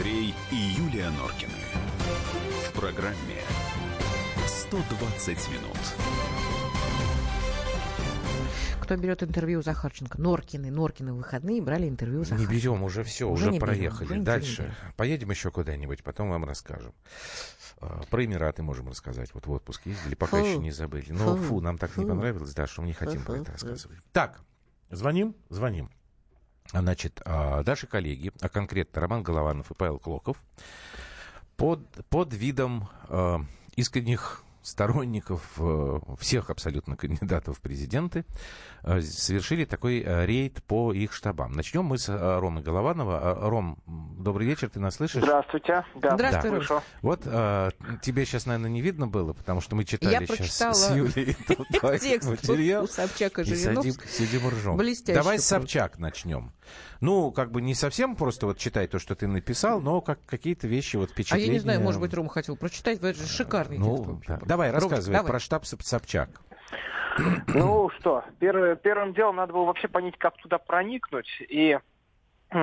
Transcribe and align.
Андрей 0.00 0.34
и 0.50 0.54
Юлия 0.54 1.10
Норкины. 1.10 1.52
В 2.66 2.72
программе 2.72 3.42
120 4.46 5.48
минут. 5.50 5.76
Кто 8.80 8.96
берет 8.96 9.22
интервью 9.22 9.58
у 9.58 9.62
Захарченко? 9.62 10.18
Норкины. 10.18 10.70
Норкины 10.70 11.12
в 11.12 11.16
выходные 11.18 11.60
брали 11.60 11.86
интервью 11.86 12.20
у 12.20 12.20
Не 12.20 12.24
Захарченко. 12.24 12.54
берем, 12.54 12.82
уже 12.82 13.04
все, 13.04 13.28
Уже 13.28 13.42
уже, 13.42 13.52
не 13.52 13.58
берем, 13.58 13.66
проехали. 13.66 14.04
уже 14.06 14.18
не 14.20 14.24
Дальше. 14.24 14.74
Поедем 14.96 15.30
еще 15.32 15.50
куда-нибудь, 15.50 16.02
потом 16.02 16.30
вам 16.30 16.46
расскажем. 16.46 16.94
А, 17.82 18.00
Про 18.08 18.24
Эмираты 18.24 18.62
можем 18.62 18.88
рассказать. 18.88 19.34
Вот 19.34 19.46
в 19.46 19.50
отпуск 19.50 19.84
ездили, 19.84 20.14
пока 20.14 20.38
Фу. 20.38 20.46
еще 20.46 20.58
не 20.60 20.70
забыли. 20.70 21.10
Ну, 21.10 21.36
Фу. 21.36 21.42
фу, 21.42 21.60
нам 21.60 21.76
так 21.76 21.94
не 21.98 22.04
Фу. 22.04 22.08
понравилось, 22.08 22.54
да, 22.54 22.66
что 22.66 22.80
мы 22.80 22.86
не 22.86 22.94
хотим 22.94 23.22
про 23.22 23.34
Фу. 23.36 23.42
это 23.42 23.52
рассказывать. 23.52 23.98
Так, 24.12 24.40
звоним? 24.90 25.36
Звоним. 25.50 25.90
Значит, 26.72 27.20
а, 27.24 27.62
наши 27.64 27.86
коллеги, 27.86 28.32
а 28.40 28.48
конкретно 28.48 29.00
Роман 29.00 29.22
Голованов 29.22 29.70
и 29.70 29.74
Павел 29.74 29.98
Клоков, 29.98 30.36
под, 31.56 31.80
под 32.08 32.32
видом 32.32 32.88
э, 33.08 33.38
искренних 33.76 34.42
сторонников 34.62 35.42
э, 35.58 35.98
всех 36.18 36.50
абсолютно 36.50 36.96
кандидатов 36.96 37.58
в 37.58 37.60
президенты 37.60 38.24
э, 38.82 39.00
совершили 39.00 39.64
такой 39.64 40.00
э, 40.00 40.26
рейд 40.26 40.62
по 40.64 40.92
их 40.92 41.12
штабам. 41.12 41.52
Начнем 41.52 41.84
мы 41.84 41.98
с 41.98 42.08
Ромы 42.08 42.60
Голованова. 42.62 43.38
Ром, 43.48 43.78
добрый 43.86 44.46
вечер, 44.46 44.68
ты 44.68 44.80
нас 44.80 44.96
слышишь? 44.96 45.22
Здравствуйте. 45.22 45.84
Да, 45.96 46.14
Здравствуй, 46.14 46.50
Ром. 46.50 46.58
слышу. 46.58 46.82
Вот 47.02 47.22
тебе 47.22 48.24
сейчас, 48.24 48.46
наверное, 48.46 48.70
не 48.70 48.80
видно 48.82 49.06
было, 49.06 49.32
потому 49.32 49.60
что 49.60 49.76
мы 49.76 49.84
читали 49.84 50.12
Я 50.12 50.26
сейчас 50.26 50.90
с 50.90 50.94
Юлей 50.94 51.36
Текст 52.00 52.28
материал. 52.28 52.84
у 52.84 52.86
Собчака 52.86 53.42
И 53.42 53.44
сидим, 53.54 54.48
ржем. 54.48 54.78
Давай 55.14 55.38
с. 55.38 55.50
Собчак 55.50 55.98
начнем. 55.98 56.52
Ну, 57.00 57.32
как 57.32 57.50
бы 57.50 57.62
не 57.62 57.74
совсем 57.74 58.14
просто 58.14 58.46
вот 58.46 58.58
читай 58.58 58.86
то, 58.86 58.98
что 58.98 59.14
ты 59.14 59.26
написал, 59.26 59.80
но 59.80 60.00
как 60.00 60.24
какие-то 60.26 60.68
вещи, 60.68 60.96
вот 60.96 61.10
А 61.10 61.12
впечатления. 61.12 61.46
я 61.46 61.52
не 61.54 61.58
знаю, 61.58 61.80
может 61.80 62.00
быть, 62.00 62.12
Рома 62.12 62.28
хотел 62.28 62.56
прочитать. 62.56 62.98
Это 62.98 63.14
же 63.14 63.26
шикарный 63.26 63.76
текст. 63.78 63.88
Ну, 63.88 64.02
вообще 64.02 64.38
да. 64.42 64.49
Давай, 64.50 64.70
рассказывай 64.70 65.14
давай. 65.16 65.30
про 65.30 65.38
штаб 65.38 65.62
Соб- 65.62 65.82
Собчак. 65.82 66.28
Ну 67.48 67.90
что, 67.98 68.24
первое- 68.38 68.76
первым 68.76 69.12
делом 69.14 69.36
надо 69.36 69.52
было 69.52 69.64
вообще 69.64 69.88
понять, 69.88 70.16
как 70.18 70.36
туда 70.38 70.58
проникнуть. 70.58 71.28
И 71.48 71.78
э, 72.52 72.58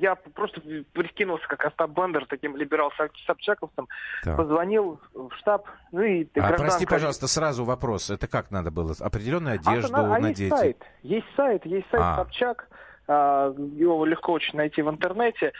я 0.00 0.14
просто 0.34 0.60
прикинулся 0.92 1.46
как 1.48 1.64
Остап 1.64 1.90
Бендер, 1.90 2.26
таким 2.26 2.56
либерал-собчаковцем, 2.56 3.88
Так. 4.24 4.36
позвонил 4.36 5.00
в 5.14 5.30
штаб, 5.38 5.66
ну 5.92 6.02
и 6.02 6.24
А, 6.24 6.26
гражданка- 6.34 6.62
прости, 6.62 6.86
пожалуйста, 6.86 7.26
сразу 7.28 7.64
вопрос. 7.64 8.10
Это 8.10 8.26
как 8.28 8.50
надо 8.50 8.70
было? 8.70 8.94
Определенную 9.00 9.58
А, 9.64 9.70
одежду 9.70 9.96
а 9.96 10.18
надеть? 10.18 10.38
есть 10.38 10.56
сайт, 10.56 10.82
есть 11.02 11.26
сайт, 11.36 11.66
есть 11.66 11.86
сайт 11.90 12.02
А. 12.02 12.16
Собчак, 12.16 12.68
а, 13.08 13.52
его 13.52 14.04
легко 14.04 14.32
очень 14.32 14.56
найти 14.56 14.82
в 14.82 14.88
интернете. 14.90 15.52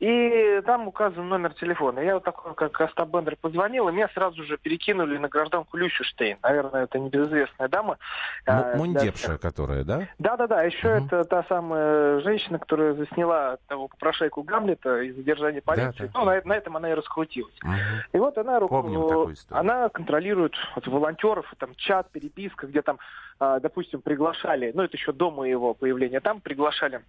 И 0.00 0.60
там 0.66 0.88
указан 0.88 1.28
номер 1.28 1.54
телефона. 1.54 2.00
Я 2.00 2.14
вот 2.14 2.24
такой, 2.24 2.54
как 2.54 2.80
Остап 2.80 3.08
Бендер, 3.10 3.36
позвонил, 3.40 3.88
и 3.88 3.92
меня 3.92 4.08
сразу 4.12 4.42
же 4.44 4.58
перекинули 4.58 5.16
на 5.18 5.28
гражданку 5.28 5.76
Люсю 5.76 6.02
Штейн. 6.04 6.36
Наверное, 6.42 6.84
это 6.84 6.98
небезызвестная 6.98 7.68
дама. 7.68 7.98
М- 8.46 8.54
А, 8.58 8.76
Мундепша, 8.76 9.28
да, 9.28 9.38
которая, 9.38 9.84
да? 9.84 10.08
Да-да-да, 10.18 10.62
еще 10.64 10.96
Мгм. 10.96 11.06
это 11.06 11.24
та 11.24 11.44
самая 11.44 12.20
женщина, 12.20 12.58
которая 12.58 12.94
засняла 12.94 13.58
того 13.68 13.88
попрошайку 13.88 14.42
Гамлета 14.42 15.00
из 15.02 15.14
задержания 15.16 15.60
полиции. 15.60 16.06
Да, 16.06 16.10
да. 16.12 16.18
Ну, 16.18 16.24
на, 16.24 16.40
на 16.44 16.56
этом 16.56 16.76
она 16.76 16.90
и 16.90 16.94
раскрутилась. 16.94 17.54
Мгм. 17.62 17.76
И 18.12 18.18
вот 18.18 18.36
она, 18.36 18.58
ру- 18.58 18.68
Помним 18.68 19.08
такую 19.08 19.34
историю. 19.34 19.60
она 19.60 19.88
контролирует 19.88 20.54
вот, 20.74 20.86
волонтеров, 20.88 21.52
там 21.58 21.74
чат, 21.76 22.10
переписка, 22.10 22.66
где 22.66 22.82
там, 22.82 22.98
а, 23.38 23.60
допустим, 23.60 24.02
приглашали, 24.02 24.72
ну 24.74 24.82
это 24.82 24.96
еще 24.96 25.12
до 25.12 25.30
моего 25.30 25.72
появления, 25.74 26.20
там 26.20 26.40
приглашали 26.40 27.02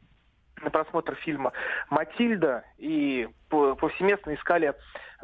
на 0.61 0.69
просмотр 0.69 1.15
фильма 1.15 1.51
«Матильда» 1.89 2.63
и 2.77 3.27
по- 3.49 3.75
повсеместно 3.75 4.35
искали 4.35 4.73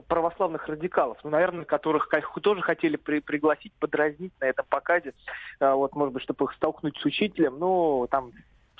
православных 0.07 0.67
радикалов, 0.67 1.17
ну, 1.23 1.29
наверное, 1.29 1.65
которых 1.65 2.09
тоже 2.41 2.61
хотели 2.61 2.95
при- 2.97 3.19
пригласить, 3.19 3.73
подразнить 3.79 4.33
на 4.39 4.45
этом 4.45 4.65
показе, 4.69 5.13
а, 5.59 5.75
вот, 5.75 5.95
может 5.95 6.13
быть, 6.13 6.23
чтобы 6.23 6.45
их 6.45 6.53
столкнуть 6.53 6.97
с 6.97 7.05
учителем, 7.05 7.59
ну, 7.59 8.07
там, 8.09 8.31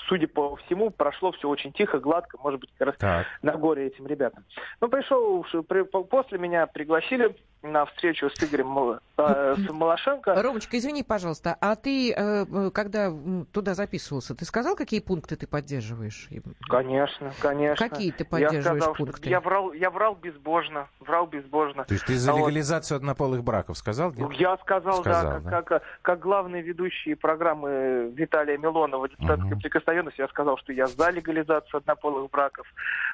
судя 0.08 0.28
по 0.28 0.56
всему, 0.56 0.90
прошло 0.90 1.32
все 1.32 1.48
очень 1.48 1.72
тихо, 1.72 1.98
гладко, 2.00 2.38
может 2.42 2.60
быть, 2.60 2.70
как 2.76 2.88
раз 2.88 2.96
Так. 2.98 3.26
на 3.42 3.52
горе 3.52 3.86
этим 3.86 4.06
ребятам. 4.06 4.44
Ну, 4.80 4.88
пришел, 4.88 5.44
при- 5.68 5.82
после 5.84 6.38
меня 6.38 6.66
пригласили 6.66 7.34
на 7.62 7.86
встречу 7.86 8.28
с 8.28 8.42
Игорем 8.42 8.98
э, 9.18 9.54
с 9.56 9.70
Малашенко. 9.70 10.34
Ромочка, 10.42 10.76
извини, 10.78 11.02
пожалуйста, 11.02 11.56
а 11.60 11.76
ты, 11.76 12.12
э, 12.12 12.44
э, 12.44 12.70
когда 12.74 13.12
туда 13.52 13.74
записывался, 13.74 14.34
ты 14.34 14.44
сказал, 14.44 14.74
какие 14.74 15.00
пункты 15.00 15.36
ты 15.36 15.46
поддерживаешь? 15.46 16.28
Конечно, 16.68 17.32
конечно. 17.40 17.88
Какие 17.88 18.10
ты 18.10 18.24
Я 18.24 18.28
поддерживаешь 18.28 18.64
сказал, 18.82 18.94
что 18.94 19.04
пункты? 19.04 19.28
я 19.30 19.40
врал, 19.40 19.72
я 19.72 19.90
врал 19.90 20.16
безбожно, 20.16 20.88
врал 21.00 21.26
безбожно. 21.26 21.84
То 21.84 21.94
есть 21.94 22.06
ты 22.06 22.16
за 22.16 22.32
А 22.32 22.34
вот- 22.34 22.40
легализацию 22.48 22.96
однополых 22.96 23.44
браков 23.44 23.78
сказал? 23.78 24.12
нет? 24.12 24.30
Я 24.32 24.56
сказал, 24.58 25.00
Сказал, 25.00 25.22
да, 25.24 25.40
да. 25.40 25.50
как, 25.50 25.64
как, 25.66 25.82
как 26.02 26.18
главный 26.20 26.62
ведущий 26.62 27.14
программы 27.14 28.10
Виталия 28.14 28.58
Милонова 28.58 29.08
«Депутатская 29.08 29.50
Мгм. 29.52 29.60
прикосновенность», 29.60 30.18
я 30.18 30.26
сказал, 30.28 30.56
что 30.58 30.72
я 30.72 30.86
за 30.86 31.10
легализацию 31.10 31.78
однополых 31.78 32.28
браков. 32.30 32.66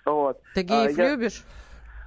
Вот. 0.07 0.41
Ты 0.55 0.63
геев 0.63 0.97
А, 0.99 1.03
я- 1.03 1.11
любишь? 1.15 1.43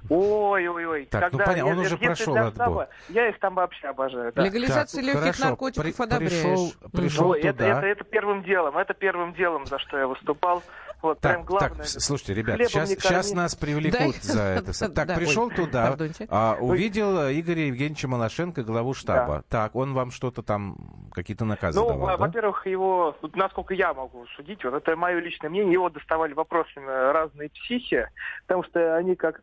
Ой-ой-ой. 0.08 1.06
Так, 1.06 1.32
ну 1.32 1.38
понятно, 1.38 1.66
он 1.72 1.78
уже 1.78 1.96
прошел 1.96 2.36
отбор. 2.36 2.52
Штаба, 2.54 2.88
Я 3.08 3.28
их 3.28 3.38
там 3.38 3.54
вообще 3.54 3.88
обожаю. 3.88 4.32
да. 4.34 4.42
Легализацию 4.42 5.02
Так, 5.02 5.06
легких 5.06 5.22
хорошо. 5.22 5.44
наркотиков 5.44 5.96
При- 5.96 6.02
одобряешь. 6.04 6.32
пришел- 6.32 6.72
пришел 6.92 7.30
Ой, 7.30 7.40
это, 7.40 7.52
туда. 7.52 7.78
это, 7.78 7.86
это 7.86 8.04
первым 8.04 8.42
делом, 8.42 8.76
это 8.78 8.94
первым 8.94 9.32
делом, 9.34 9.66
за 9.66 9.78
что 9.78 9.98
я 9.98 10.06
выступал. 10.06 10.62
Вот, 11.00 11.18
прям 11.18 11.38
Так, 11.38 11.44
главное. 11.46 11.78
так, 11.78 11.86
слушайте, 11.88 12.32
ребят, 12.34 12.58
сейчас, 12.60 12.90
сейчас 12.90 13.32
нас 13.32 13.56
привлекут 13.56 14.14
Да. 14.24 14.32
за 14.32 14.42
это. 14.42 14.72
Так, 14.94 15.08
Да, 15.08 15.14
пришел 15.16 15.46
ой, 15.46 15.54
туда, 15.54 15.96
а, 16.28 16.56
увидел 16.60 17.18
э, 17.22 17.40
Игоря 17.40 17.66
Евгеньевича 17.66 18.06
Малашенко, 18.06 18.62
главу 18.62 18.94
штаба. 18.94 19.42
Так, 19.48 19.74
он 19.74 19.94
вам 19.94 20.12
что-то 20.12 20.42
там, 20.42 20.76
какие-то 21.12 21.44
наказы 21.44 21.80
Ну, 21.80 21.86
давал, 21.88 22.00
во- 22.02 22.10
да? 22.12 22.16
во-первых, 22.18 22.66
его, 22.68 23.16
насколько 23.34 23.74
я 23.74 23.92
могу 23.94 24.26
судить, 24.36 24.62
вот 24.62 24.74
это 24.74 24.94
мое 24.94 25.18
личное 25.18 25.50
мнение, 25.50 25.72
его 25.72 25.88
доставали 25.90 26.34
вопросами 26.34 26.86
разные 26.86 27.48
психи, 27.50 28.06
потому 28.46 28.62
что 28.64 28.94
они 28.96 29.16
как 29.16 29.38
а 29.38 29.42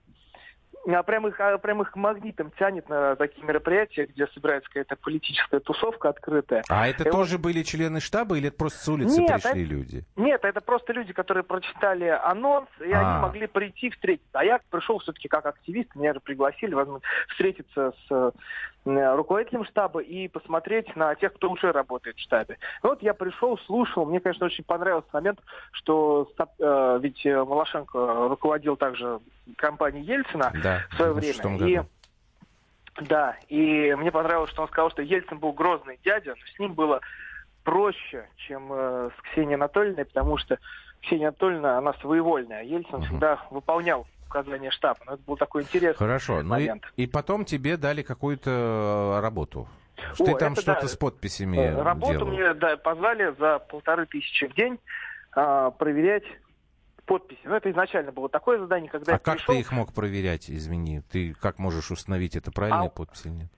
прям 1.04 1.28
их, 1.28 1.40
а 1.40 1.58
прям 1.58 1.82
их 1.82 1.96
магнитом 1.96 2.52
тянет 2.58 2.90
на 2.90 3.16
такие 3.16 3.46
мероприятия, 3.46 4.06
где 4.06 4.28
собирается 4.28 4.70
какая-то 4.70 4.96
политическая 4.96 5.60
тусовка 5.60 6.10
открытая. 6.10 6.64
А 6.70 6.88
это 6.88 7.08
И 7.08 7.12
тоже 7.12 7.38
были 7.38 7.64
члены 7.64 8.00
штаба 8.00 8.38
или 8.38 8.48
это 8.48 8.58
просто 8.58 8.80
с 8.80 8.88
улицы 8.88 9.22
Нет, 9.22 9.34
пришли 9.42 9.64
это- 9.64 9.72
люди? 9.74 10.04
Нет, 10.16 10.44
это 10.46 10.62
просто 10.62 10.94
люди, 10.94 11.14
которые 11.14 11.44
прочитали 11.44 12.06
анонс, 12.06 12.70
и 12.80 12.92
А. 12.92 13.00
они 13.00 13.22
могли 13.22 13.48
прийти 13.48 13.90
встретиться. 13.90 14.30
А 14.34 14.44
я 14.44 14.60
пришел 14.70 15.00
все-таки 15.00 15.28
как 15.28 15.46
активист, 15.46 15.96
меня 15.96 16.14
же 16.14 16.20
пригласили 16.20 16.74
возможно, 16.74 17.06
встретиться 17.30 17.94
с 18.08 18.12
э, 18.86 19.16
руководителем 19.16 19.66
штаба 19.66 20.00
и 20.00 20.28
посмотреть 20.28 20.96
на 20.96 21.14
тех, 21.16 21.34
кто 21.34 21.52
уже 21.52 21.72
работает 21.72 22.16
в 22.18 22.22
штабе. 22.22 22.58
Вот 22.82 23.04
я 23.04 23.14
пришел, 23.14 23.58
слушал, 23.66 24.06
мне, 24.06 24.20
конечно, 24.20 24.46
очень 24.46 24.64
понравился 24.64 25.10
момент, 25.12 25.40
что 25.74 26.32
э, 26.60 27.00
ведь 27.02 27.24
э, 27.26 27.44
Малашенко 27.44 28.28
руководил 28.30 28.78
также 28.78 29.20
компанией 29.58 30.04
Ельцина 30.06 30.52
Да, 30.64 30.79
в 30.92 30.96
свое 30.96 31.14
время. 31.14 31.34
96-м 31.34 31.56
И, 31.68 31.76
году. 31.76 31.90
да, 33.02 33.36
и 33.48 33.96
мне 33.96 34.12
понравилось, 34.12 34.50
что 34.52 34.62
он 34.64 34.68
сказал, 34.68 34.92
что 34.92 35.02
Ельцин 35.02 35.40
был 35.40 35.54
грозный 35.54 36.00
дядя, 36.04 36.32
но 36.32 36.46
с 36.56 36.60
ним 36.60 36.74
было 36.74 37.02
проще, 37.64 38.28
чем 38.38 38.70
э, 38.72 39.10
с 39.18 39.22
Ксенией 39.32 39.56
Анатольевной, 39.56 40.06
потому 40.06 40.38
что 40.38 40.58
Ксения 41.02 41.28
Анатольевна, 41.30 41.78
она 41.78 41.94
своевольная, 41.94 42.60
а 42.60 42.64
Ельцин 42.64 42.98
Мгм. 43.00 43.06
всегда 43.06 43.46
выполнял 43.52 44.08
указания 44.28 44.70
штаба. 44.72 45.00
Но 45.06 45.14
это 45.14 45.24
был 45.24 45.38
такой 45.38 45.64
интересный 45.64 45.98
Хорошо, 45.98 46.36
ну 46.44 46.58
и, 46.58 46.68
момент. 46.68 46.92
и 46.98 47.08
потом 47.08 47.46
тебе 47.46 47.78
дали 47.78 48.02
какую-то 48.04 49.16
э, 49.18 49.20
работу. 49.22 49.68
Что 50.14 50.24
О, 50.24 50.28
ты 50.28 50.36
там 50.36 50.56
что-то 50.56 50.82
да. 50.84 50.88
с 50.88 50.96
подписями 50.96 51.58
Э, 51.58 51.82
Работу 51.82 52.14
делал? 52.14 52.28
мне 52.32 52.54
да, 52.54 52.78
позвали 52.78 53.36
за 53.38 53.60
полторы 53.60 54.06
тысячи 54.06 54.48
в 54.48 54.54
день 54.56 54.80
а, 55.36 55.72
проверять 55.72 56.24
подписи. 57.10 57.42
Ну, 57.44 57.56
это 57.56 57.72
изначально 57.72 58.12
было 58.12 58.30
такое 58.30 58.60
задание, 58.60 58.90
когда 58.90 59.14
А 59.14 59.16
я 59.16 59.20
как 59.20 59.38
пришел, 59.38 59.56
ты 59.56 59.60
их 59.60 59.72
мог 59.72 59.94
проверять, 59.94 60.50
извини? 60.50 61.02
Ты 61.12 61.34
как 61.34 61.58
можешь 61.58 61.90
установить, 61.90 62.36
это 62.36 62.52
правильная 62.52 62.88
А- 62.88 62.90
подпись 62.90 63.26
или 63.26 63.34
нет? 63.34 63.52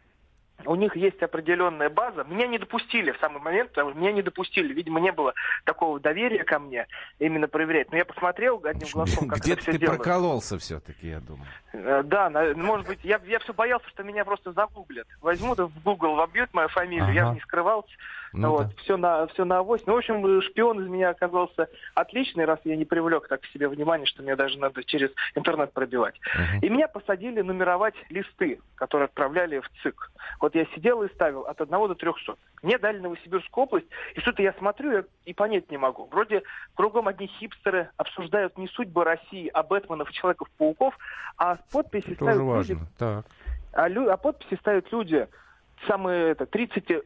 У 0.65 0.75
них 0.75 0.95
есть 0.95 1.21
определенная 1.23 1.89
база. 1.89 2.23
Меня 2.23 2.47
не 2.47 2.57
допустили 2.57 3.11
в 3.11 3.17
самый 3.19 3.41
момент, 3.41 3.69
потому 3.69 3.91
что 3.91 3.99
меня 3.99 4.11
не 4.11 4.21
допустили. 4.21 4.73
Видимо, 4.73 4.99
не 4.99 5.11
было 5.11 5.33
такого 5.65 5.99
доверия 5.99 6.43
ко 6.43 6.59
мне 6.59 6.87
именно 7.19 7.47
проверять. 7.47 7.91
Но 7.91 7.97
я 7.97 8.05
посмотрел 8.05 8.61
одним 8.63 8.87
глазком, 8.93 9.27
как 9.27 9.39
Где-то 9.39 9.53
это 9.53 9.61
все 9.63 9.71
ты 9.73 9.77
делают. 9.79 10.01
прокололся 10.03 10.57
все-таки, 10.57 11.07
я 11.09 11.19
думаю. 11.19 11.47
Э, 11.73 12.03
Да, 12.03 12.29
может 12.55 12.87
быть, 12.87 12.99
я, 13.03 13.19
я 13.25 13.39
все 13.39 13.53
боялся, 13.53 13.87
что 13.89 14.03
меня 14.03 14.25
просто 14.25 14.51
загуглят. 14.53 15.07
Возьмут 15.21 15.59
в 15.59 15.83
Google 15.83 16.15
вобьют 16.15 16.53
мою 16.53 16.67
фамилию, 16.69 17.13
я 17.13 17.21
Ага. 17.23 17.29
же 17.31 17.35
не 17.35 17.41
скрывался. 17.41 17.91
Ну, 18.33 18.51
вот, 18.51 18.67
все 18.77 18.95
на, 18.95 19.27
все 19.27 19.43
на 19.43 19.57
авось. 19.57 19.85
Ну, 19.85 19.93
в 19.93 19.97
общем, 19.97 20.41
шпион 20.41 20.79
из 20.81 20.87
меня 20.87 21.09
оказался 21.09 21.67
отличный, 21.95 22.45
раз 22.45 22.59
я 22.63 22.77
не 22.77 22.85
привлек 22.85 23.27
так 23.27 23.41
к 23.41 23.45
себе 23.47 23.67
внимание, 23.67 24.05
что 24.07 24.23
мне 24.23 24.37
даже 24.37 24.57
надо 24.57 24.85
через 24.85 25.09
интернет 25.35 25.73
пробивать. 25.73 26.15
Мгм. 26.33 26.59
И 26.61 26.69
меня 26.69 26.87
посадили 26.87 27.41
нумеровать 27.41 27.95
листы, 28.09 28.61
которые 28.75 29.05
отправляли 29.07 29.59
в 29.59 29.69
ЦИК. 29.83 30.11
Вот 30.39 30.50
я 30.55 30.65
сидел 30.75 31.03
и 31.03 31.13
ставил 31.13 31.41
от 31.41 31.59
1 31.59 31.69
до 31.87 31.95
300. 31.95 32.35
Мне 32.63 32.77
дали 32.77 32.99
Новосибирскую 32.99 33.65
область, 33.65 33.87
и 34.15 34.19
что-то 34.19 34.41
я 34.41 34.53
смотрю 34.53 35.05
и 35.25 35.33
понять 35.33 35.69
не 35.71 35.77
могу. 35.77 36.05
Вроде 36.11 36.43
кругом 36.75 37.07
одни 37.07 37.27
хипстеры 37.27 37.89
обсуждают 37.97 38.57
не 38.57 38.67
судьбы 38.67 39.03
России, 39.03 39.49
а 39.53 39.63
Бэтменов 39.63 40.09
и 40.09 40.13
Человеков-пауков, 40.13 40.97
а 41.37 41.57
подписи 41.71 42.15
Тоже 42.15 42.15
ставят 42.15 42.37
люди 42.37 42.73
важно. 42.73 42.87
Так. 42.97 43.25
а, 43.73 43.87
лю- 43.87 44.09
а 44.11 44.17
подписи 44.17 44.55
ставят 44.59 44.91
люди, 44.91 45.27
самые, 45.87 46.31
это, 46.31 46.45
30, 46.45 47.03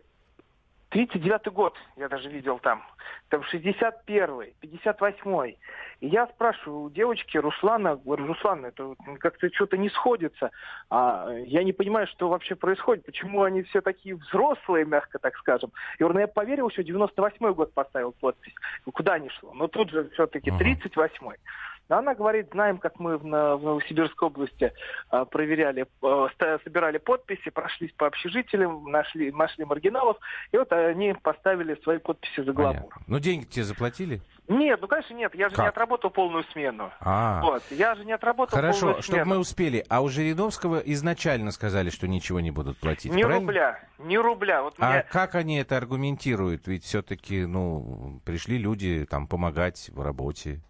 39 0.95 1.51
год, 1.51 1.75
я 1.97 2.07
даже 2.07 2.30
видел 2.30 2.57
там, 2.59 2.81
там 3.27 3.42
61-й, 3.42 4.53
58-й. 4.63 5.57
И 6.00 6.07
я 6.07 6.25
спрашиваю 6.27 6.83
у 6.83 6.89
девочки 6.89 7.38
Руслана, 7.38 7.97
говорю, 7.97 8.27
Руслан, 8.27 8.63
это 8.63 8.95
как-то 9.19 9.53
что-то 9.53 9.75
не 9.75 9.89
сходится. 9.89 10.51
А 10.89 11.30
я 11.47 11.65
не 11.65 11.74
понимаю, 11.74 12.07
что 12.07 12.30
вообще 12.30 12.56
происходит, 12.56 13.06
почему 13.06 13.44
они 13.44 13.63
все 13.63 13.81
такие 13.81 14.15
взрослые, 14.15 14.86
мягко 14.86 15.19
так 15.19 15.36
скажем. 15.36 15.74
Я 16.00 16.06
говорю, 16.06 16.13
ну 16.13 16.19
я 16.21 16.27
поверил, 16.27 16.69
еще 16.69 16.81
98-й 16.83 17.53
год 17.53 17.74
поставил 17.74 18.13
подпись. 18.13 18.56
Куда 18.94 19.19
ни 19.19 19.27
шло? 19.27 19.53
Но 19.53 19.68
тут 19.68 19.89
же 19.89 20.09
все-таки 20.12 20.50
Ага. 20.50 20.63
38-й. 20.63 21.38
Но 21.87 21.97
она 21.97 22.15
говорит, 22.15 22.47
знаем, 22.51 22.79
как 22.79 22.99
мы 22.99 23.17
в, 23.17 23.25
Новосибирской 23.25 24.27
области 24.27 24.73
а, 25.09 25.25
проверяли, 25.25 25.85
а, 26.01 26.27
собирали 26.63 26.97
подписи, 26.97 27.49
прошлись 27.51 27.91
по 27.91 28.07
общежитиям, 28.07 28.85
нашли, 28.85 29.31
нашли 29.31 29.65
маргиналов, 29.65 30.17
и 30.51 30.57
вот 30.57 30.71
они 30.73 31.13
поставили 31.21 31.75
свои 31.83 31.99
подписи 31.99 32.41
за 32.43 32.53
гламур. 32.53 32.91
Ну, 33.05 33.19
деньги 33.19 33.45
тебе 33.45 33.65
заплатили? 33.65 34.21
Нет, 34.47 34.79
ну, 34.81 34.87
конечно, 34.87 35.13
нет, 35.13 35.35
я 35.35 35.49
же 35.49 35.53
не 35.53 35.57
Как? 35.57 35.69
отработал 35.69 36.09
полную 36.09 36.43
смену. 36.45 36.91
А, 37.01 37.41
Вот, 37.43 37.63
я 37.69 37.93
же 37.95 38.03
не 38.05 38.13
отработал 38.13 38.55
хорошо, 38.55 38.79
полную 38.81 39.01
чтобы 39.03 39.17
смену. 39.19 39.29
мы 39.35 39.37
успели. 39.39 39.85
А 39.89 40.01
у 40.01 40.09
Жириновского 40.09 40.79
изначально 40.79 41.51
сказали, 41.51 41.89
что 41.91 42.07
ничего 42.07 42.39
не 42.39 42.51
будут 42.51 42.77
платить, 42.79 43.11
Ни 43.13 43.21
правильно? 43.21 43.41
рубля, 43.41 43.79
ни 43.99 44.17
рубля. 44.17 44.63
Вот 44.63 44.75
А 44.79 44.91
мне- 44.91 45.03
как 45.11 45.35
они 45.35 45.57
это 45.59 45.77
аргументируют? 45.77 46.67
Ведь 46.67 46.83
все-таки, 46.83 47.45
ну, 47.45 48.19
пришли 48.25 48.57
люди 48.57 49.05
там 49.09 49.27
помогать 49.27 49.89
в 49.93 50.01
работе. 50.01 50.61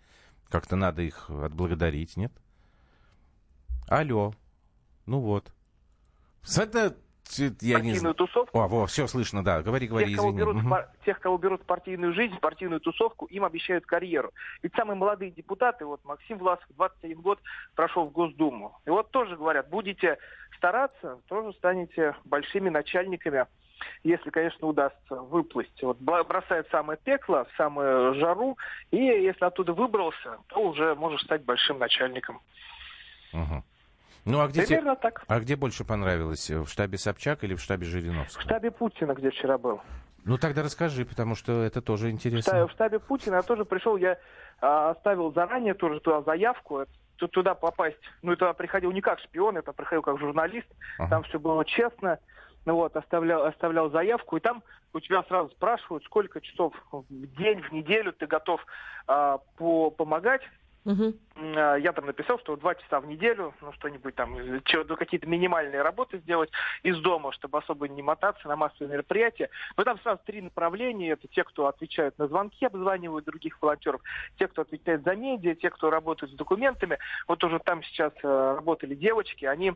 Как-то 0.49 0.75
надо 0.75 1.01
их 1.01 1.29
отблагодарить, 1.29 2.17
нет? 2.17 2.31
Алло. 3.87 4.33
Ну 5.05 5.19
вот. 5.19 5.51
С- 6.43 6.57
Это, 6.59 6.95
я 7.37 7.49
не 7.49 7.73
партийную 7.73 7.95
знаю. 7.99 8.15
тусовку. 8.15 8.59
О, 8.59 8.67
во, 8.67 8.85
все 8.87 9.07
слышно, 9.07 9.43
да. 9.43 9.61
Говори, 9.63 9.87
говори, 9.87 10.07
Тех 10.07 10.17
кого, 10.17 10.29
извини. 10.29 10.39
берут 10.39 10.55
в 10.55 10.59
Мгм. 10.59 10.69
пар- 10.69 10.91
тех, 11.05 11.19
кого 11.19 11.37
берут 11.37 11.61
в 11.61 11.65
партийную 11.65 12.13
жизнь, 12.13 12.35
в 12.35 12.39
партийную 12.39 12.79
тусовку, 12.79 13.25
им 13.25 13.43
обещают 13.43 13.85
карьеру. 13.85 14.31
Ведь 14.61 14.73
самые 14.75 14.95
молодые 14.95 15.31
депутаты, 15.31 15.85
вот 15.85 16.03
Максим 16.05 16.37
Власов, 16.37 16.65
21 16.75 17.21
год, 17.21 17.39
прошел 17.75 18.05
в 18.07 18.11
Госдуму. 18.11 18.79
И 18.85 18.89
вот 18.89 19.09
тоже 19.11 19.35
говорят, 19.37 19.69
будете 19.69 20.17
стараться, 20.57 21.19
тоже 21.27 21.53
станете 21.57 22.15
большими 22.25 22.69
начальниками, 22.69 23.45
если, 24.03 24.29
конечно, 24.29 24.67
удастся 24.67 25.15
выплыть. 25.15 25.71
Вот 25.81 25.97
бросает 25.99 26.67
самое 26.71 26.97
пекло, 27.03 27.45
самую 27.57 28.15
жару, 28.15 28.57
и 28.91 28.97
если 28.97 29.45
оттуда 29.45 29.73
выбрался, 29.73 30.37
то 30.47 30.59
уже 30.61 30.95
можешь 30.95 31.21
стать 31.21 31.43
большим 31.43 31.79
начальником. 31.79 32.39
Мгм. 33.33 33.63
Ну, 34.25 34.39
а 34.41 34.47
где, 34.47 34.65
Примерно 34.65 34.95
так. 34.95 35.23
а 35.27 35.39
где 35.39 35.55
больше 35.55 35.83
понравилось? 35.85 36.49
В 36.49 36.67
штабе 36.67 36.97
Собчак 36.97 37.43
или 37.43 37.53
в 37.53 37.61
штабе 37.61 37.85
В 37.85 37.89
Жириновского? 37.89 38.41
штабе 38.43 38.71
Путина, 38.71 39.13
где 39.13 39.29
вчера 39.29 39.57
был. 39.57 39.81
Ну, 40.23 40.39
тогда 40.39 40.63
расскажи, 40.63 41.05
потому 41.05 41.35
что 41.35 41.61
это 41.61 41.81
тоже 41.81 42.07
В 42.07 42.11
интересно. 42.11 42.65
в 42.67 42.71
штабе 42.71 42.97
Путина 42.99 43.35
я 43.35 43.41
тоже 43.43 43.65
пришел, 43.65 43.97
я 43.97 44.17
а, 44.61 44.91
оставил 44.91 45.31
заранее 45.33 45.75
тоже 45.75 45.99
туда 45.99 46.23
заявку, 46.23 46.79
э, 46.81 46.85
ту- 47.17 47.27
туда 47.27 47.53
попасть. 47.53 47.97
Ну, 48.23 48.31
это 48.31 48.51
приходил 48.53 48.91
не 48.91 49.01
как 49.01 49.19
шпион, 49.19 49.57
это 49.57 49.71
приходил 49.73 50.01
как 50.01 50.17
журналист. 50.17 50.65
Ага. 50.97 51.09
Там 51.09 51.23
все 51.23 51.37
было 51.37 51.63
честно. 51.63 52.17
Ну 52.65 52.75
вот, 52.75 52.95
оставлял, 52.97 53.45
оставлял 53.45 53.89
заявку, 53.91 54.37
и 54.37 54.39
там 54.39 54.63
у 54.93 54.99
тебя 54.99 55.23
сразу 55.23 55.49
спрашивают, 55.51 56.03
сколько 56.05 56.41
часов 56.41 56.73
в 56.91 57.05
день, 57.37 57.61
в 57.61 57.71
неделю 57.71 58.11
ты 58.11 58.25
готов 58.25 58.65
а, 59.07 59.39
по, 59.57 59.91
помогать. 59.91 60.41
А, 61.35 61.75
Я 61.75 61.93
там 61.93 62.05
написал, 62.05 62.39
что 62.39 62.55
два 62.55 62.75
часа 62.75 62.99
в 62.99 63.07
неделю, 63.07 63.53
ну 63.61 63.71
что-нибудь 63.73 64.15
там, 64.15 64.37
э, 64.37 64.61
ну, 64.87 64.95
какие-то 64.95 65.27
минимальные 65.27 65.81
работы 65.81 66.19
сделать 66.19 66.49
из 66.83 66.97
дома, 66.99 67.31
чтобы 67.33 67.57
особо 67.57 67.87
не 67.87 68.01
мотаться 68.01 68.47
на 68.47 68.55
массовые 68.55 68.91
мероприятия. 68.91 69.49
Но 69.77 69.83
там 69.83 69.99
сразу 69.99 70.21
три 70.25 70.41
направления. 70.41 71.11
Это 71.11 71.27
те, 71.27 71.43
кто 71.43 71.67
отвечают 71.67 72.17
на 72.17 72.27
звонки, 72.27 72.65
обзванивают 72.65 73.25
других 73.25 73.61
волонтеров, 73.61 74.01
те, 74.37 74.47
кто 74.47 74.61
отвечает 74.61 75.03
за 75.03 75.15
медиа, 75.15 75.55
те, 75.55 75.69
кто 75.71 75.89
работает 75.89 76.31
с 76.31 76.35
документами. 76.35 76.99
Вот 77.27 77.43
уже 77.43 77.59
там 77.59 77.83
сейчас 77.83 78.13
э, 78.23 78.53
работали 78.55 78.95
девочки, 78.95 79.45
они 79.45 79.73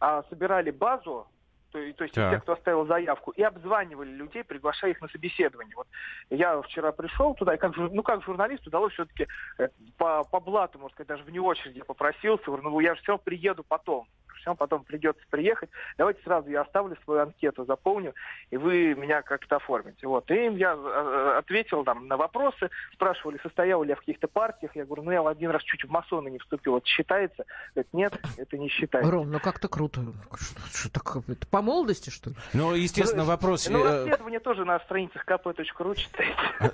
а, 0.00 0.24
собирали 0.28 0.70
базу, 0.70 1.26
то, 1.70 1.78
есть- 1.78 1.96
то 1.96 2.04
есть 2.04 2.14
Так. 2.14 2.32
те, 2.34 2.40
кто 2.40 2.52
оставил 2.52 2.86
заявку, 2.86 3.30
и 3.32 3.42
обзванивали 3.42 4.10
людей, 4.10 4.44
приглашая 4.44 4.92
их 4.92 5.00
на 5.00 5.08
собеседование. 5.08 5.74
Вот 5.76 5.86
я 6.30 6.60
вчера 6.62 6.92
пришел 6.92 7.34
туда, 7.34 7.54
и 7.54 7.58
как, 7.58 7.76
ну, 7.76 8.02
как 8.02 8.22
журналист 8.24 8.66
удалось 8.66 8.92
все-таки 8.94 9.26
э, 9.58 9.68
по, 9.96 10.24
по 10.24 10.40
блату, 10.40 10.78
можно 10.78 10.94
сказать, 10.94 11.08
даже 11.08 11.24
вне 11.24 11.40
очереди 11.40 11.82
попросился. 11.82 12.44
Говорю, 12.46 12.62
ну 12.64 12.80
я 12.80 12.94
же 12.94 13.02
все 13.02 13.18
приеду 13.18 13.64
потом. 13.66 14.06
Все 14.48 14.54
потом 14.54 14.82
придется 14.82 15.22
приехать. 15.28 15.68
Давайте 15.98 16.22
сразу 16.22 16.48
я 16.48 16.62
оставлю 16.62 16.96
свою 17.04 17.20
анкету, 17.20 17.66
заполню, 17.66 18.14
и 18.50 18.56
вы 18.56 18.94
меня 18.94 19.20
как-то 19.20 19.56
оформите. 19.56 20.06
Вот. 20.06 20.30
И 20.30 20.46
им 20.46 20.56
я 20.56 20.74
э, 20.74 21.34
ответил 21.36 21.84
там 21.84 22.08
на 22.08 22.16
вопросы, 22.16 22.70
спрашивали, 22.94 23.38
состоял 23.42 23.82
ли 23.82 23.90
я 23.90 23.96
в 23.96 23.98
каких-то 23.98 24.26
партиях. 24.26 24.74
Я 24.74 24.86
говорю, 24.86 25.02
ну 25.02 25.10
я 25.10 25.20
один 25.20 25.50
раз 25.50 25.62
чуть 25.64 25.84
в 25.84 25.90
масоны 25.90 26.30
не 26.30 26.38
вступил, 26.38 26.78
это 26.78 26.86
считается? 26.86 27.44
Говорит, 27.74 27.92
нет, 27.92 28.18
это 28.38 28.56
не 28.56 28.68
считается. 28.70 29.10
Ром, 29.10 29.30
ну 29.30 29.38
как-то 29.38 29.68
круто. 29.68 30.00
Что, 30.34 30.60
что 30.72 30.92
такое? 30.92 31.22
Это 31.28 31.46
по 31.46 31.60
молодости, 31.60 32.08
что 32.08 32.30
ли? 32.30 32.36
Ну, 32.54 32.74
естественно, 32.74 33.24
вопрос... 33.24 33.68
Ну, 33.68 33.84
э, 33.84 33.98
расследование 33.98 34.40
тоже 34.40 34.64
на 34.64 34.80
страницах 34.80 35.26
kp.ru 35.26 35.94
читайте. 35.94 36.32
э, 36.60 36.68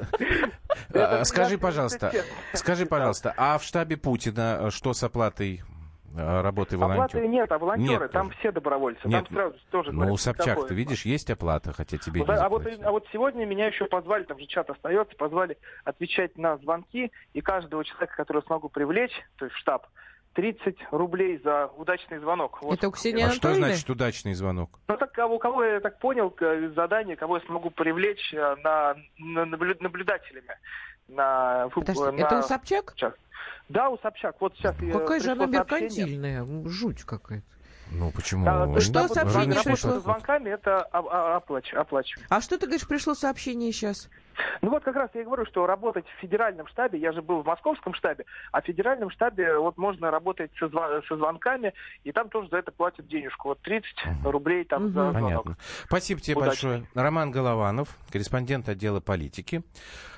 Это 0.90 1.24
Скажи, 1.24 1.58
пожалуйста, 1.58 2.12
скажи, 2.52 2.86
пожалуйста, 2.86 3.34
а 3.36 3.58
в 3.58 3.64
штабе 3.64 3.96
Путина 3.96 4.58
э, 4.60 4.70
что 4.70 4.92
с 4.92 5.02
оплатой 5.02 5.64
э, 6.16 6.40
работы 6.40 6.76
Оплаты 6.76 6.94
волонтера? 6.94 7.26
нет, 7.26 7.52
а 7.52 7.58
волонтеры, 7.58 8.04
Нет 8.04 8.12
там 8.12 8.26
тоже. 8.28 8.38
все 8.38 8.52
добровольцы. 8.52 9.00
Нет, 9.04 9.24
там 9.26 9.34
сразу 9.36 9.58
тоже 9.70 9.90
Ну, 9.92 9.96
говорят, 9.98 10.14
у 10.14 10.16
Собчак, 10.16 10.66
ты 10.66 10.74
видишь, 10.74 11.04
есть 11.04 11.30
оплата, 11.30 11.72
хотя 11.72 11.98
тебе 11.98 12.20
Вот, 12.20 12.28
не 12.28 12.34
а, 12.34 12.48
вот, 12.48 12.66
а 12.82 12.90
вот 12.90 13.06
сегодня 13.12 13.44
меня 13.44 13.66
еще 13.66 13.84
позвали, 13.86 14.24
там 14.24 14.38
же 14.38 14.46
чат 14.46 14.70
остается, 14.70 15.16
позвали 15.16 15.58
отвечать 15.84 16.36
на 16.38 16.56
звонки, 16.58 17.12
и 17.32 17.40
каждого 17.40 17.84
человека, 17.84 18.14
которого 18.16 18.42
смогу 18.42 18.68
привлечь, 18.68 19.12
то 19.36 19.44
есть 19.44 19.54
в 19.56 19.58
штаб, 19.58 19.86
30 20.34 20.76
рублей 20.90 21.40
за 21.44 21.66
удачный 21.76 22.18
звонок. 22.18 22.60
Вот. 22.62 22.76
Это 22.76 22.88
у 22.88 22.90
Ксении 22.90 23.22
А 23.22 23.30
что 23.30 23.54
значит 23.54 23.88
удачный 23.88 24.34
звонок? 24.34 24.80
Ну, 24.88 24.96
так, 24.96 25.12
кого, 25.12 25.38
кого 25.38 25.62
я 25.62 25.78
так 25.80 26.00
понял, 26.00 26.30
к- 26.30 26.70
задание, 26.74 27.14
кого 27.16 27.36
я 27.36 27.44
смогу 27.46 27.70
привлечь 27.70 28.34
э, 28.34 28.56
на, 28.64 28.96
на 29.18 29.44
наблю- 29.46 29.76
наблюдателями. 29.80 30.48
На, 31.08 31.68
Подожди, 31.74 32.00
на- 32.02 32.20
это 32.20 32.38
у 32.38 32.42
Собчак? 32.42 32.90
Собчак. 32.90 33.18
Да, 33.68 33.88
у 33.90 33.98
Собчак. 33.98 34.36
Вот 34.40 34.54
сейчас 34.56 34.74
я 34.80 34.92
Какая 34.92 35.20
же 35.20 35.32
она 35.32 35.46
пришло 35.46 35.64
сообщение. 35.64 36.06
меркантильная. 36.06 36.68
Жуть 36.70 37.02
какая-то. 37.04 37.44
Ну, 37.92 38.10
почему? 38.10 38.44
Да, 38.46 38.80
Что 38.80 39.00
работа- 39.00 39.14
сообщение 39.14 39.50
работа 39.50 39.62
пришло? 39.70 39.90
со 39.92 40.00
звонками 40.00 40.48
это 40.50 40.88
оплач- 40.90 41.74
оплачиваю. 41.74 42.26
А 42.30 42.40
что 42.40 42.58
ты 42.58 42.66
говоришь, 42.66 42.88
пришло 42.88 43.14
сообщение 43.14 43.70
сейчас? 43.72 44.08
Ну 44.62 44.70
вот 44.70 44.82
как 44.82 44.96
раз 44.96 45.10
я 45.14 45.20
и 45.20 45.24
говорю, 45.24 45.44
что 45.46 45.64
работать 45.66 46.04
в 46.06 46.20
федеральном 46.20 46.66
штабе, 46.66 46.98
я 46.98 47.12
же 47.12 47.22
был 47.22 47.42
в 47.42 47.46
московском 47.46 47.94
штабе, 47.94 48.24
а 48.52 48.62
в 48.62 48.64
федеральном 48.64 49.10
штабе 49.10 49.58
вот 49.58 49.76
можно 49.76 50.10
работать 50.10 50.50
со, 50.58 50.66
зва- 50.66 51.06
со 51.06 51.16
звонками, 51.16 51.72
и 52.04 52.10
там 52.10 52.30
тоже 52.30 52.48
за 52.48 52.56
это 52.56 52.72
платят 52.72 53.06
денежку. 53.06 53.48
Вот 53.48 53.60
30 53.60 53.94
рублей 54.24 54.64
там 54.64 54.92
за 54.92 55.02
Мгм. 55.04 55.10
звонок. 55.12 55.44
Понятно. 55.44 55.56
Спасибо 55.86 56.20
тебе 56.20 56.36
Удачи. 56.36 56.48
большое. 56.48 56.86
Роман 56.94 57.30
Голованов, 57.30 57.88
корреспондент 58.10 58.68
отдела 58.68 59.00
политики. 59.00 59.62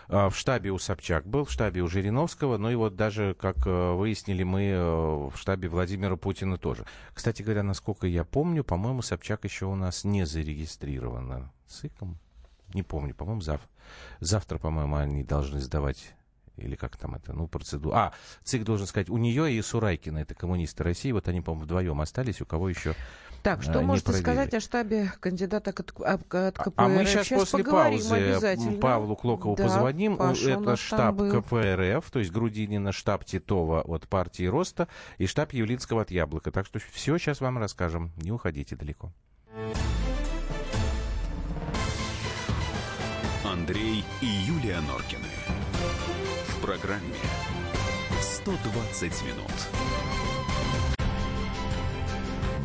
А, 0.08 0.28
В 0.30 0.36
штабе 0.36 0.70
у 0.70 0.78
Собчак 0.78 1.26
был, 1.26 1.44
в 1.44 1.50
штабе 1.50 1.82
у 1.82 1.88
Жириновского, 1.88 2.58
ну 2.58 2.70
и 2.70 2.74
вот 2.74 2.96
даже, 2.96 3.34
как 3.34 3.66
э, 3.66 3.92
выяснили 3.92 4.42
мы, 4.42 4.62
э, 4.62 5.28
в 5.28 5.32
штабе 5.36 5.68
Владимира 5.68 6.16
Путина 6.16 6.58
тоже. 6.58 6.84
Кстати 7.12 7.42
говоря, 7.42 7.62
насколько 7.62 8.06
я 8.06 8.24
помню, 8.24 8.64
по-моему, 8.64 9.02
Собчак 9.02 9.44
еще 9.44 9.66
у 9.66 9.74
нас 9.74 10.04
не 10.04 10.24
зарегистрирована. 10.24 11.52
СИКом? 11.66 12.18
Не 12.74 12.82
помню, 12.82 13.14
по-моему, 13.14 13.40
зав... 13.40 13.60
завтра, 14.20 14.58
по-моему, 14.58 14.96
они 14.96 15.24
должны 15.24 15.60
сдавать 15.60 16.14
или 16.56 16.74
как 16.74 16.96
там 16.96 17.14
это, 17.14 17.32
ну, 17.32 17.48
процедуру. 17.48 17.94
А, 17.94 18.12
ЦИК 18.44 18.64
должен 18.64 18.86
сказать, 18.86 19.10
у 19.10 19.18
нее 19.18 19.52
и 19.52 19.60
Сурайкина, 19.60 20.18
это 20.18 20.34
коммунисты 20.34 20.84
России, 20.84 21.12
вот 21.12 21.28
они, 21.28 21.40
по-моему, 21.40 21.64
вдвоем 21.64 22.00
остались, 22.00 22.40
у 22.40 22.46
кого 22.46 22.68
еще 22.68 22.94
Так, 23.46 23.60
А, 23.60 23.62
что 23.62 23.80
не 23.80 23.86
можете 23.86 24.06
проверили. 24.06 24.24
сказать 24.24 24.54
о 24.54 24.60
штабе 24.60 25.12
кандидата 25.20 25.70
от, 25.70 25.78
от, 26.00 26.58
КПРФ? 26.58 26.72
А 26.74 26.88
мы 26.88 27.04
сейчас 27.04 27.26
Щас 27.26 27.38
после 27.38 27.62
поговорим 27.62 28.00
паузы 28.00 28.14
обязательно. 28.14 28.80
Павлу 28.80 29.14
Клокову 29.14 29.54
Да, 29.54 29.62
позвоним. 29.62 30.16
Паша 30.16 30.50
Это 30.50 30.74
штаб. 30.74 31.18
КПРФ, 31.18 32.10
то 32.10 32.18
есть 32.18 32.32
Грудинина, 32.32 32.90
штаб 32.90 33.24
Титова 33.24 33.82
от 33.82 34.08
партии 34.08 34.46
Роста 34.46 34.88
и 35.18 35.26
штаб 35.28 35.52
Явлинского 35.52 36.02
от 36.02 36.10
Яблока. 36.10 36.50
Так 36.50 36.66
что 36.66 36.80
все 36.80 37.18
сейчас 37.18 37.40
вам 37.40 37.58
расскажем. 37.58 38.10
Не 38.16 38.32
уходите 38.32 38.74
далеко. 38.74 39.12
Андрей 43.44 44.04
и 44.22 44.26
Юлия 44.26 44.80
Норкины. 44.80 45.28
В 46.48 46.62
программе 46.62 47.14
120 48.20 49.22
минут. 49.22 50.05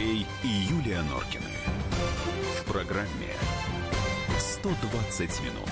Андрей 0.00 0.26
и 0.42 0.48
Юлия 0.48 1.02
Норкины. 1.02 1.44
В 2.58 2.72
программе 2.72 3.34
120 4.38 5.20
минут. 5.42 5.68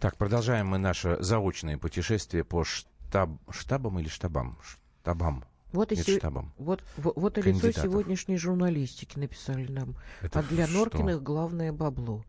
Так, 0.00 0.16
продолжаем 0.16 0.66
мы 0.66 0.78
наше 0.78 1.18
заочное 1.20 1.78
путешествие 1.78 2.42
по 2.42 2.64
штаб... 2.64 3.30
штабам 3.50 4.00
или 4.00 4.08
штабам? 4.08 4.58
Штабам. 5.02 5.44
Вот 5.72 5.92
и, 5.92 5.96
Нет, 5.96 6.04
се- 6.04 6.18
штабам. 6.18 6.52
вот, 6.58 6.82
вот, 6.96 7.16
вот 7.16 7.38
и 7.38 7.42
лицо 7.42 7.70
сегодняшней 7.70 8.36
журналистики 8.36 9.20
написали 9.20 9.70
нам. 9.70 9.94
Это 10.20 10.40
а 10.40 10.42
для 10.42 10.66
что? 10.66 10.78
Норкиных 10.78 11.22
главное 11.22 11.72
бабло. 11.72 12.24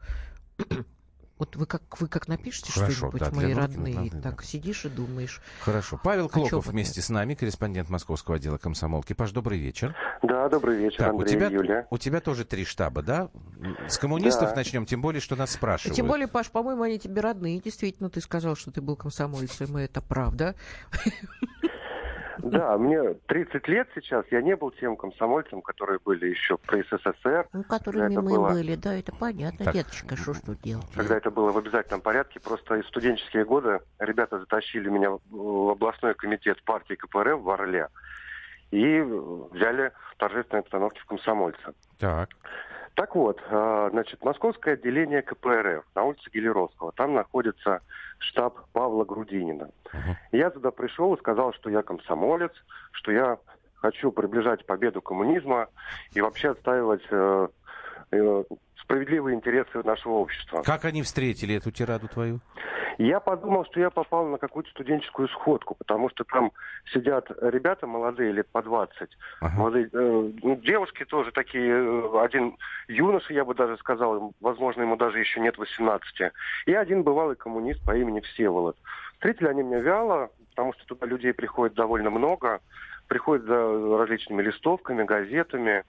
Вот 1.44 1.58
вы 1.58 1.66
как, 1.66 1.82
вы 2.00 2.08
как 2.08 2.30
напишите 2.30 2.72
Хорошо, 2.72 2.94
что-нибудь, 3.10 3.20
да, 3.20 3.32
мои 3.32 3.54
родные, 3.54 3.94
главное, 3.96 4.22
так 4.22 4.38
да. 4.38 4.44
сидишь 4.44 4.86
и 4.86 4.90
думаешь. 4.90 5.42
Хорошо. 5.60 6.00
Павел 6.02 6.28
О 6.28 6.30
чём 6.30 6.34
Клоков 6.44 6.64
это? 6.64 6.72
вместе 6.72 7.02
с 7.02 7.10
нами, 7.10 7.34
корреспондент 7.34 7.90
московского 7.90 8.38
отдела 8.38 8.58
комсомолки. 8.58 9.12
Паш, 9.12 9.32
добрый 9.32 9.60
вечер. 9.60 9.94
Да, 10.22 10.48
добрый 10.48 10.78
вечер, 10.78 11.00
Так, 11.00 11.14
у 11.14 11.20
Андрей 11.20 11.34
тебя, 11.36 11.50
и 11.50 11.52
Юлия. 11.52 11.86
у 11.90 11.98
тебя 11.98 12.22
тоже 12.22 12.46
три 12.46 12.64
штаба, 12.64 13.02
да? 13.02 13.30
С 13.90 13.98
коммунистов 13.98 14.52
Да. 14.52 14.56
начнем, 14.56 14.86
тем 14.86 15.02
более, 15.02 15.20
что 15.20 15.36
нас 15.36 15.52
спрашивают. 15.52 15.98
Тем 15.98 16.08
более, 16.08 16.30
Паш, 16.30 16.50
по-моему, 16.50 16.84
они 16.84 16.98
тебе 16.98 17.20
родные. 17.20 17.60
Действительно, 17.60 18.10
ты 18.10 18.22
сказал, 18.22 18.56
что 18.56 18.72
ты 18.72 18.80
был 18.82 18.96
комсомольцем, 18.96 19.78
и 19.78 19.82
это 19.84 20.00
правда. 20.02 20.56
Да, 22.40 22.78
мне 22.78 23.14
30 23.28 23.68
лет 23.68 23.88
сейчас, 23.96 24.26
я 24.32 24.42
не 24.42 24.56
был 24.56 24.72
тем 24.72 24.96
комсомольцем, 24.96 25.62
которые 25.62 26.00
были 26.04 26.28
еще 26.28 26.58
при 26.58 26.82
СССР, 26.84 27.48
Ну, 27.54 27.64
которыми 27.64 28.16
мы 28.16 28.22
было- 28.24 28.50
были, 28.52 28.76
да, 28.76 28.94
это 28.96 29.12
понятно, 29.14 29.66
Так. 29.66 29.74
деточка, 29.74 30.16
что 30.16 30.34
ж 30.34 30.40
тут 30.46 30.62
делать? 30.62 30.86
когда 30.96 31.18
это 31.18 31.30
было 31.32 31.52
в 31.52 31.58
обязательном 31.58 32.02
порядке. 32.02 32.40
Просто 32.40 32.76
из 32.76 32.88
студенческие 32.88 33.46
годы 33.46 33.80
ребята 34.00 34.40
затащили 34.40 34.90
меня 34.90 35.12
в- 35.12 35.20
в 35.30 35.70
областной 35.72 36.16
комитет 36.16 36.64
партии 36.64 36.96
КПРФ 36.96 37.42
в 37.42 37.50
Орле 37.50 37.88
и 38.72 39.02
взяли 39.02 39.92
в 40.12 40.16
торжественной 40.18 40.62
обстановке 40.62 41.00
в 41.02 41.06
комсомольце. 41.06 41.74
Так. 42.00 42.30
Так 42.96 43.16
вот, 43.16 43.42
э, 43.50 43.90
значит, 43.92 44.24
московское 44.24 44.76
отделение 44.76 45.24
КПРФ 45.24 45.84
на 45.96 46.04
улице 46.04 46.30
Гелеровского. 46.32 46.92
Там 46.92 47.16
находится 47.16 47.82
штаб 48.20 48.60
Павла 48.72 49.04
Грудинина. 49.04 49.72
Мгм. 49.92 50.18
Я 50.32 50.52
туда 50.52 50.72
пришел 50.72 51.14
и 51.16 51.20
сказал, 51.20 51.54
что 51.54 51.70
я 51.70 51.82
комсомолец, 51.82 52.52
что 52.92 53.12
я 53.12 53.38
хочу 53.76 54.12
приближать 54.12 54.66
победу 54.66 55.02
коммунизма 55.02 55.68
и 56.14 56.22
вообще 56.22 56.52
отстаивать 56.52 57.04
э, 57.10 57.48
э, 58.12 58.44
справедливые 58.84 59.36
интересы 59.36 59.82
нашего 59.84 60.14
общества. 60.14 60.62
Как 60.62 60.86
они 60.86 61.02
встретили 61.02 61.56
эту 61.56 61.72
тираду 61.72 62.08
твою? 62.08 62.40
Я 63.00 63.20
подумал, 63.20 63.66
что 63.66 63.80
я 63.80 63.90
попал 63.90 64.28
на 64.28 64.38
какую-то 64.38 64.70
студенческую 64.70 65.28
сходку, 65.30 65.76
потому 65.76 66.10
что 66.10 66.24
там 66.26 66.52
сидят 66.94 67.28
ребята 67.42 67.88
молодые, 67.88 68.32
лет 68.32 68.48
по 68.52 68.62
20, 68.62 69.10
Ага. 69.42 69.58
Молодые, 69.58 69.90
э, 69.92 70.32
ну, 70.44 70.56
девушки 70.58 71.04
тоже 71.06 71.32
такие, 71.32 71.74
э, 71.74 72.24
один 72.24 72.56
юноша, 72.88 73.34
я 73.34 73.46
бы 73.46 73.56
даже 73.56 73.78
сказал, 73.78 74.34
возможно, 74.40 74.84
ему 74.84 74.96
даже 74.96 75.20
еще 75.20 75.40
нет 75.40 75.58
18, 75.58 76.32
и 76.68 76.74
один 76.74 77.02
бывалый 77.02 77.36
коммунист 77.36 77.84
по 77.84 77.96
имени 77.98 78.20
Всеволод. 78.20 78.78
Встретили 79.14 79.48
они 79.48 79.64
меня 79.64 79.80
вяло, 79.80 80.30
потому 80.52 80.74
что 80.74 80.86
туда 80.86 81.08
людей 81.08 81.34
приходит 81.34 81.76
довольно 81.76 82.12
много, 82.12 82.60
приходят 83.08 83.46
за 83.46 83.98
различными 83.98 84.44
листовками, 84.44 85.04
газетами. 85.04 85.84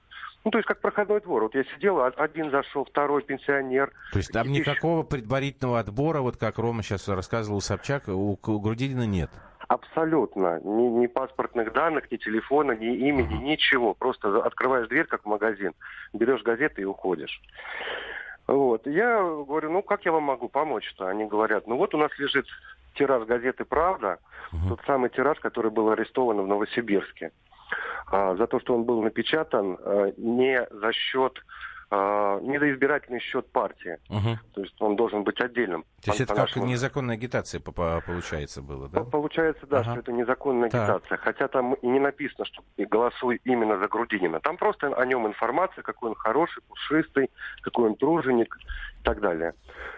Ну, 0.45 0.51
то 0.51 0.59
есть 0.59 0.69
как 0.69 0.81
проходной 0.81 1.21
двор. 1.23 1.45
Вот 1.45 1.55
я 1.55 1.65
сидел, 1.65 2.03
один 2.03 2.51
зашел, 2.51 2.85
второй 2.85 3.23
пенсионер. 3.23 3.91
То 4.13 4.19
есть 4.19 4.31
там 4.31 4.43
Какие-то 4.47 4.61
еще- 4.61 4.71
никакого 4.73 5.03
предварительного 5.03 5.79
отбора, 5.81 6.21
вот 6.21 6.37
как 6.37 6.59
Рома 6.59 6.83
сейчас 6.83 7.09
рассказывал, 7.09 7.59
у 7.59 7.61
Собчак, 7.61 8.09
у, 8.09 8.39
у 8.47 8.61
Грудинина 8.61 9.07
нет. 9.07 9.31
Абсолютно. 9.69 10.61
Ни, 10.63 10.83
ни 11.01 11.07
паспортных 11.07 11.73
данных, 11.73 12.13
ни 12.13 12.17
телефона, 12.19 12.73
ни 12.73 12.95
имени, 13.09 13.35
ничего. 13.43 13.95
Просто 13.95 14.45
открываешь 14.45 14.89
дверь, 14.89 15.07
как 15.07 15.23
в 15.23 15.27
магазин, 15.27 15.73
берешь 16.13 16.43
газеты 16.43 16.83
и 16.83 16.85
уходишь. 16.85 17.41
Вот. 18.47 18.87
Я 18.87 19.23
говорю, 19.23 19.71
ну 19.73 19.83
как 19.83 20.05
я 20.05 20.13
вам 20.13 20.25
могу 20.25 20.51
помочь-то? 20.51 21.09
Они 21.09 21.25
говорят, 21.25 21.67
ну 21.67 21.77
вот 21.79 21.95
у 21.95 21.99
нас 21.99 22.11
лежит 22.19 22.47
тираж 22.95 23.25
газеты 23.27 23.65
«Правда», 23.65 24.19
Мгм. 24.53 24.69
тот 24.69 24.81
самый 24.87 25.09
тираж, 25.11 25.41
который 25.41 25.71
был 25.73 25.89
арестован 25.91 26.41
в 26.43 26.47
Новосибирске. 26.47 27.33
А, 28.07 28.37
за 28.37 28.47
то, 28.47 28.61
что 28.61 28.75
он 28.75 28.85
был 28.85 29.03
напечатан 29.03 29.79
а, 29.81 30.13
не 30.17 30.67
за 30.71 30.93
счет, 30.93 31.43
а, 31.91 32.39
не 32.41 32.59
за 32.59 32.73
избирательный 32.73 33.21
счет 33.21 33.51
партии. 33.51 33.99
Мгм. 34.09 34.39
То 34.55 34.61
есть 34.63 34.81
он 34.81 34.97
должен 34.97 35.23
быть 35.25 35.41
отдельным. 35.41 35.85
То 36.05 36.11
есть 36.11 36.21
это 36.21 36.35
как 36.35 36.55
незаконная 36.57 37.15
агитация 37.15 37.61
по- 37.61 37.73
по- 37.73 38.03
получается 38.07 38.63
было, 38.63 38.89
да? 38.89 39.05
Получается, 39.05 39.67
да, 39.67 39.79
Ага. 39.81 39.91
что 39.93 40.01
это 40.01 40.13
незаконная 40.13 40.71
Так. 40.71 40.89
агитация. 40.89 41.19
Хотя 41.19 41.49
там 41.49 41.75
и 41.75 41.87
не 41.87 42.01
написано, 42.01 42.45
что 42.45 42.63
голосуй 42.77 43.41
именно 43.45 43.79
за 43.79 43.89
Грудинина. 43.89 44.41
Там 44.41 44.57
просто 44.57 44.89
о 44.95 45.07
нем 45.07 45.27
информация, 45.27 45.83
какой 45.83 46.11
он 46.11 46.15
хороший, 46.15 46.63
пушистый, 46.69 47.31
какой 47.63 47.89
он 47.91 47.95
труженик 47.97 48.57
и 49.01 49.05
так 49.05 49.21
далее. 49.21 49.55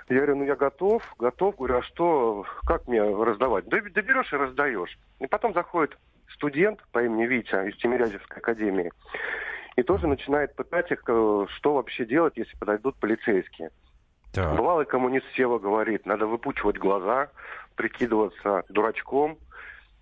Я 0.09 0.17
говорю, 0.17 0.37
ну 0.37 0.45
я 0.45 0.55
готов, 0.57 1.03
готов. 1.19 1.57
Говорю, 1.57 1.79
а 1.79 1.83
что, 1.83 2.45
как 2.67 2.87
мне 2.89 3.03
раздавать? 3.03 3.67
Да, 3.69 3.79
да 3.81 4.03
берешь 4.03 4.33
и 4.33 4.37
раздаешь. 4.37 4.97
И 5.19 5.27
потом 5.27 5.53
заходит 5.55 5.97
студент 6.37 6.81
по 6.93 7.03
имени 7.03 7.27
Витя 7.27 7.69
из 7.69 7.77
Тимирязевской 7.77 8.39
академии 8.39 8.93
и 9.77 9.83
тоже 9.83 10.07
начинает 10.07 10.55
пытать 10.55 10.91
их, 10.91 11.03
э, 11.07 11.47
что 11.49 11.75
вообще 11.75 12.07
делать, 12.07 12.37
если 12.37 12.57
подойдут 12.57 12.97
полицейские. 12.97 13.71
Так. 14.33 14.57
Бывалый 14.57 14.87
коммунист 14.87 15.27
Сева 15.35 15.59
говорит, 15.59 16.07
надо 16.07 16.27
выпучивать 16.27 16.79
глаза, 16.79 17.31
прикидываться 17.75 18.65
дурачком 18.69 19.39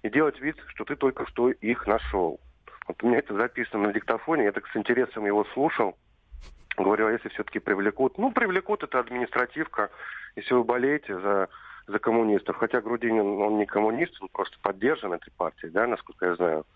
и 0.03 0.11
делать 0.11 0.41
вид, 0.41 0.57
что 0.69 0.85
ты 0.85 0.97
только 0.97 1.27
что 1.27 1.51
их 1.51 1.87
нашел. 1.87 2.41
Вот 2.87 3.03
у 3.03 3.09
меня 3.09 3.19
это 3.19 3.35
записано 3.35 3.89
на 3.89 3.93
диктофоне, 3.93 4.45
я 4.45 4.53
так 4.53 4.67
с 4.69 4.77
интересом 4.77 5.27
его 5.27 5.45
слушал. 5.55 5.97
Говорю, 6.77 7.07
а 7.07 7.13
если 7.13 7.29
все-таки 7.29 7.61
привлекут? 7.61 8.19
Ну, 8.19 8.33
привлекут, 8.33 8.83
это 8.83 8.99
административка, 8.99 9.91
если 10.35 10.55
вы 10.55 10.65
болеете 10.65 11.19
за, 11.19 11.49
за 11.87 11.99
коммунистов. 11.99 12.57
Хотя 12.57 12.81
Грудинин, 12.81 13.43
он 13.43 13.59
не 13.59 13.67
коммунист, 13.67 14.17
он 14.21 14.29
просто 14.29 14.57
поддержан 14.61 15.13
этой 15.13 15.31
партией, 15.33 15.73
да, 15.73 15.87
насколько 15.87 16.27
я 16.27 16.37
знаю. 16.37 16.67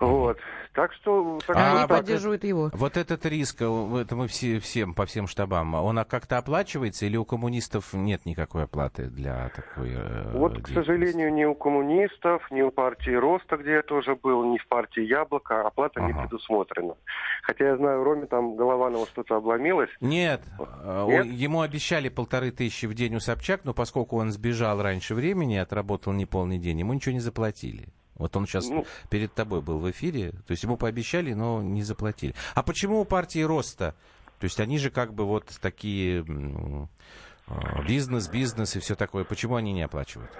Вот. 0.00 0.38
Так 0.72 0.92
что... 0.94 1.38
так 1.46 1.56
А 1.56 1.70
они 1.70 1.80
вот 1.80 1.88
поддерживают 1.88 2.44
его. 2.44 2.70
Вот 2.72 2.96
этот 2.96 3.26
риск, 3.26 3.56
э, 3.60 4.00
это 4.00 4.16
мы 4.16 4.28
все, 4.28 4.60
всем, 4.60 4.94
по 4.94 5.04
всем 5.04 5.26
штабам, 5.26 5.74
он 5.74 5.98
а, 5.98 6.04
как-то 6.04 6.38
оплачивается 6.38 7.06
или 7.06 7.16
у 7.16 7.24
коммунистов 7.24 7.92
нет 7.92 8.24
никакой 8.24 8.64
оплаты 8.64 9.08
для 9.08 9.50
такой 9.50 9.90
э, 9.94 10.30
Вот, 10.32 10.62
к 10.62 10.68
сожалению, 10.68 11.34
ни 11.34 11.44
у 11.44 11.54
коммунистов, 11.54 12.48
ни 12.50 12.62
у 12.62 12.70
партии 12.70 13.10
Роста, 13.10 13.56
где 13.56 13.72
я 13.72 13.82
тоже 13.82 14.14
был, 14.14 14.44
ни 14.44 14.58
в 14.58 14.66
партии 14.68 15.02
Яблоко 15.02 15.66
оплата 15.66 16.00
не 16.00 16.12
Ага. 16.12 16.22
предусмотрена. 16.22 16.94
Хотя 17.42 17.66
я 17.66 17.76
знаю, 17.76 18.04
Роме 18.04 18.26
там 18.26 18.56
Голованова 18.56 19.06
что-то 19.06 19.36
обломилось. 19.36 19.90
Нет, 20.00 20.42
э, 20.58 21.06
Нет? 21.08 21.26
ему 21.26 21.62
обещали 21.62 22.08
полторы 22.08 22.52
тысячи 22.52 22.86
в 22.86 22.94
день 22.94 23.16
у 23.16 23.20
Собчак, 23.20 23.62
но 23.64 23.74
поскольку 23.74 24.16
он 24.18 24.30
сбежал 24.30 24.80
раньше 24.80 25.14
времени, 25.14 25.56
отработал 25.56 26.12
неполный 26.12 26.58
день, 26.58 26.78
ему 26.78 26.94
ничего 26.94 27.12
не 27.12 27.20
заплатили. 27.20 27.88
Вот 28.20 28.36
он 28.36 28.46
сейчас 28.46 28.68
Ну. 28.68 28.84
перед 29.08 29.32
тобой 29.32 29.62
был 29.62 29.78
в 29.78 29.90
эфире, 29.90 30.30
то 30.46 30.50
есть 30.50 30.62
ему 30.62 30.76
пообещали, 30.76 31.32
но 31.32 31.62
не 31.62 31.82
заплатили. 31.82 32.34
А 32.54 32.62
почему 32.62 33.00
у 33.00 33.04
партии 33.04 33.40
Роста? 33.42 33.94
То 34.38 34.44
есть 34.44 34.60
они 34.60 34.78
же 34.78 34.90
как 34.90 35.14
бы 35.14 35.24
вот 35.24 35.46
такие 35.60 36.20
э, 36.20 37.82
бизнес, 37.88 38.28
бизнес 38.28 38.76
и 38.76 38.80
все 38.80 38.94
такое. 38.94 39.24
Почему 39.24 39.56
они 39.56 39.72
не 39.72 39.82
оплачивают? 39.82 40.30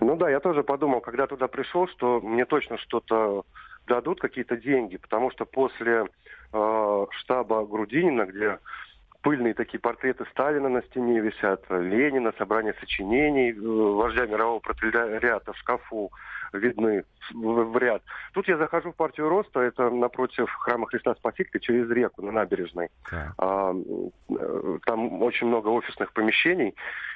Ну 0.00 0.16
да, 0.16 0.28
я 0.28 0.40
тоже 0.40 0.62
подумал, 0.62 1.00
когда 1.00 1.26
туда 1.26 1.48
пришел, 1.48 1.88
что 1.88 2.20
мне 2.20 2.44
точно 2.44 2.76
что-то 2.78 3.44
дадут, 3.86 4.20
какие-то 4.20 4.56
деньги, 4.56 4.96
потому 4.98 5.30
что 5.30 5.44
после 5.46 6.06
э, 6.52 7.06
штаба 7.20 7.64
Грудинина, 7.66 8.26
где 8.26 8.58
пыльные 9.24 9.54
такие 9.54 9.80
портреты 9.80 10.26
Сталина 10.30 10.68
на 10.68 10.82
стене 10.82 11.18
висят, 11.18 11.64
Ленина, 11.70 12.32
собрание 12.38 12.74
сочинений, 12.78 13.52
э, 13.52 13.56
вождя 13.58 14.26
мирового 14.26 14.60
пролетариата 14.60 15.52
в 15.52 15.56
шкафу 15.56 16.12
видны 16.52 17.04
в, 17.32 17.64
в 17.64 17.78
ряд. 17.78 18.02
Тут 18.34 18.46
я 18.48 18.58
захожу 18.58 18.92
в 18.92 18.96
партию 18.96 19.30
Роста, 19.30 19.60
это 19.60 19.88
напротив 19.88 20.50
храма 20.52 20.86
Христа 20.86 21.14
Спасителя, 21.14 21.58
через 21.58 21.90
реку 21.90 22.22
на 22.22 22.32
набережной. 22.32 22.90
Да. 23.10 23.32
А, 23.38 23.74
э, 24.28 24.78
там 24.84 25.22
очень 25.22 25.46
много 25.46 25.68
офисных 25.68 26.12
помещений. 26.12 26.74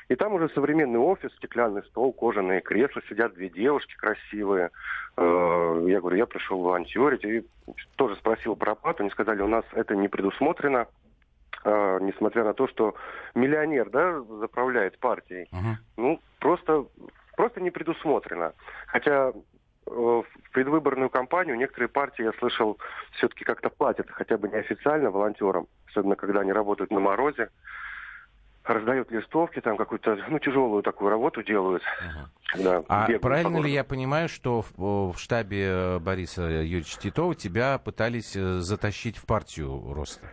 И 0.09 0.15
там 0.15 0.33
уже 0.33 0.49
современный 0.49 0.99
офис, 0.99 1.31
стеклянный 1.37 1.83
стол, 1.85 2.15
кожаные 2.15 2.63
кресла, 2.63 3.03
сидят 3.09 3.35
две 3.35 3.51
девушки 3.51 3.95
красивые. 3.99 4.71
Э, 5.19 5.85
я 5.87 6.01
говорю, 6.01 6.17
я 6.17 6.27
пришел 6.27 6.59
волонтерить. 6.63 7.25
И 7.25 7.47
тоже 7.97 8.17
спросил 8.17 8.57
про 8.57 8.73
оплату. 8.73 9.03
Они 9.03 9.11
сказали, 9.11 9.43
у 9.43 9.49
нас 9.49 9.67
это 9.73 9.95
не 9.95 10.09
предусмотрено. 10.09 10.87
Uh, 11.65 12.01
несмотря 12.03 12.45
на 12.45 12.55
то, 12.55 12.69
что 12.69 12.95
миллионер, 13.35 13.91
да, 13.91 14.21
заправляет 14.39 14.97
партией, 15.01 15.49
uh-huh. 15.53 15.75
ну, 15.97 16.21
просто 16.39 16.87
просто 17.39 17.61
не 17.61 17.71
предусмотрено. 17.71 18.53
Хотя 18.89 19.31
э, 19.31 19.33
в 19.87 20.25
предвыборную 20.53 21.09
кампанию 21.09 21.57
некоторые 21.57 21.89
партии, 21.89 22.25
я 22.25 22.33
слышал, 22.33 22.79
все-таки 23.13 23.45
как-то 23.45 23.71
платят, 23.71 24.11
хотя 24.11 24.37
бы 24.37 24.49
неофициально, 24.49 25.11
волонтерам, 25.11 25.69
особенно 25.87 26.17
когда 26.17 26.41
они 26.41 26.53
работают 26.53 26.91
на 26.91 26.99
морозе, 26.99 27.51
раздают 28.65 29.13
листовки, 29.13 29.61
там 29.61 29.77
какую-то, 29.77 30.19
ну, 30.29 30.41
тяжелую 30.41 30.83
такую 30.83 31.11
работу 31.11 31.45
делают. 31.45 31.85
Ага. 32.55 32.85
а 32.89 33.07
правильно 33.21 33.59
ли 33.59 33.71
я 33.71 33.85
понимаю, 33.85 34.29
что 34.29 34.63
в, 34.63 35.13
в 35.13 35.19
штабе 35.19 35.69
э, 35.69 35.99
Бориса 36.01 36.43
Юрьевича 36.43 36.99
Титова 36.99 37.37
тебя 37.37 37.79
пытались 37.79 38.35
э, 38.35 38.59
затащить 38.59 39.17
в 39.17 39.27
партию 39.27 39.93
Роста? 39.95 40.27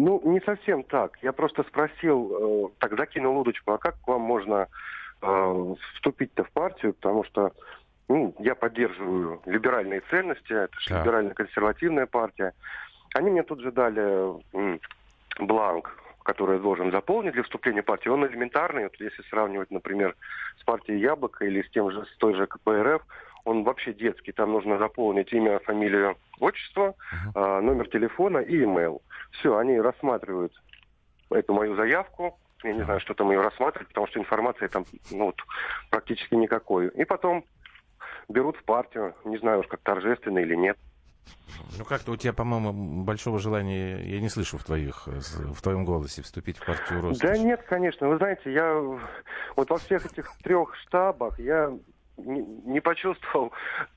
Ну, 0.00 0.18
не 0.24 0.40
совсем 0.40 0.82
так. 0.82 1.18
Я 1.20 1.32
просто 1.32 1.62
спросил, 1.64 2.72
так 2.78 2.96
закинул 2.96 3.38
удочку, 3.38 3.72
а 3.72 3.78
как 3.78 4.00
к 4.00 4.08
вам 4.08 4.22
можно 4.22 4.66
э, 5.20 5.74
вступить-то 5.94 6.44
в 6.44 6.50
партию, 6.52 6.94
потому 6.94 7.22
что 7.24 7.52
ну, 8.08 8.34
я 8.38 8.54
поддерживаю 8.54 9.42
либеральные 9.44 10.00
ценности, 10.08 10.54
это 10.54 10.72
же 10.80 10.88
да. 10.88 11.00
либерально-консервативная 11.00 12.06
партия. 12.06 12.54
Они 13.14 13.30
мне 13.30 13.42
тут 13.42 13.60
же 13.60 13.72
дали 13.72 14.40
м, 14.54 14.80
бланк, 15.38 15.94
который 16.22 16.56
я 16.56 16.62
должен 16.62 16.90
заполнить 16.92 17.34
для 17.34 17.42
вступления 17.42 17.82
в 17.82 17.84
партию. 17.84 18.14
Он 18.14 18.26
элементарный, 18.26 18.84
вот 18.84 18.94
если 18.98 19.22
сравнивать, 19.28 19.70
например, 19.70 20.16
с 20.60 20.64
партией 20.64 20.98
Яблоко 20.98 21.44
или 21.44 21.60
с 21.60 21.70
тем 21.72 21.90
же, 21.90 22.06
с 22.06 22.16
той 22.16 22.34
же 22.34 22.46
КПРФ, 22.46 23.02
он 23.44 23.64
вообще 23.64 23.92
детский. 23.92 24.32
Там 24.32 24.52
нужно 24.52 24.78
заполнить 24.78 25.32
имя, 25.32 25.58
фамилию, 25.60 26.16
отчество, 26.38 26.94
uh-huh. 27.34 27.60
номер 27.60 27.88
телефона 27.88 28.38
и 28.38 28.64
имейл. 28.64 29.02
Все, 29.32 29.56
они 29.56 29.80
рассматривают 29.80 30.52
эту 31.30 31.54
мою 31.54 31.76
заявку, 31.76 32.38
я 32.62 32.72
не 32.72 32.82
знаю, 32.82 33.00
что 33.00 33.14
там 33.14 33.30
ее 33.30 33.40
рассматривать, 33.40 33.88
потому 33.88 34.06
что 34.08 34.20
информации 34.20 34.66
там 34.66 34.84
ну, 35.10 35.26
вот, 35.26 35.36
практически 35.90 36.34
никакой. 36.34 36.88
И 36.88 37.04
потом 37.04 37.44
берут 38.28 38.56
в 38.56 38.64
партию, 38.64 39.14
не 39.24 39.38
знаю 39.38 39.60
уж 39.60 39.66
как 39.66 39.80
торжественно 39.80 40.38
или 40.38 40.54
нет. 40.54 40.76
Ну 41.78 41.84
как-то 41.84 42.12
у 42.12 42.16
тебя, 42.16 42.32
по-моему, 42.32 43.04
большого 43.04 43.38
желания 43.38 44.00
я 44.02 44.20
не 44.20 44.28
слышу 44.28 44.58
в 44.58 44.64
твоих, 44.64 45.06
в 45.06 45.62
твоем 45.62 45.84
голосе 45.84 46.22
вступить 46.22 46.58
в 46.58 46.66
партию 46.66 47.00
Роскошь. 47.02 47.30
Да 47.30 47.38
нет, 47.38 47.62
конечно. 47.68 48.08
Вы 48.08 48.16
знаете, 48.16 48.52
я 48.52 48.74
вот 49.56 49.70
во 49.70 49.76
всех 49.78 50.06
этих 50.06 50.30
трех 50.42 50.74
штабах 50.76 51.38
я 51.38 51.72
не, 52.24 52.80
почувствовал 52.80 53.52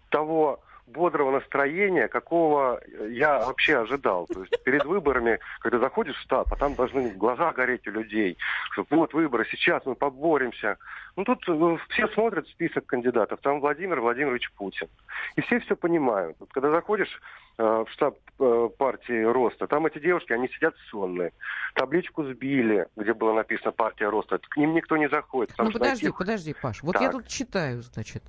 того 0.09 0.59
бодрого 0.87 1.31
настроения, 1.31 2.07
какого 2.07 2.81
я 3.09 3.39
вообще 3.39 3.77
ожидал. 3.77 4.27
То 4.27 4.41
есть 4.41 4.63
перед 4.63 4.85
выборами, 4.85 5.39
когда 5.59 5.79
заходишь 5.79 6.15
в 6.15 6.21
штаб, 6.21 6.51
а 6.51 6.55
там 6.55 6.75
должны 6.75 7.11
глаза 7.11 7.51
гореть 7.53 7.87
у 7.87 7.91
людей, 7.91 8.37
что 8.71 8.85
вот 8.89 9.13
выборы, 9.13 9.45
сейчас 9.49 9.85
мы 9.85 9.95
поборемся. 9.95 10.77
Ну 11.15 11.23
тут 11.23 11.43
ну, 11.47 11.77
все 11.89 12.07
смотрят 12.09 12.47
список 12.49 12.85
кандидатов, 12.85 13.39
там 13.41 13.59
Владимир 13.59 14.01
Владимирович 14.01 14.51
Путин. 14.51 14.87
И 15.35 15.41
все 15.41 15.59
все 15.59 15.75
понимают. 15.75 16.35
Вот, 16.39 16.49
когда 16.51 16.69
заходишь 16.69 17.21
в 17.57 17.87
штаб 17.91 18.17
э, 18.39 18.69
партии 18.77 19.23
Роста. 19.23 19.67
Там 19.67 19.85
эти 19.85 19.99
девушки, 19.99 20.33
они 20.33 20.47
сидят 20.49 20.75
сонные. 20.89 21.31
Табличку 21.75 22.23
сбили, 22.23 22.87
где 22.95 23.13
было 23.13 23.33
написано 23.33 23.71
партия 23.71 24.09
Роста. 24.09 24.39
К 24.39 24.57
ним 24.57 24.73
никто 24.73 24.97
не 24.97 25.09
заходит. 25.09 25.53
Ну 25.57 25.71
подожди, 25.71 26.05
найти... 26.05 26.17
подожди, 26.17 26.55
Паш. 26.59 26.83
Вот 26.83 26.93
так. 26.93 27.01
я 27.01 27.11
тут 27.11 27.27
читаю, 27.27 27.81
значит. 27.81 28.23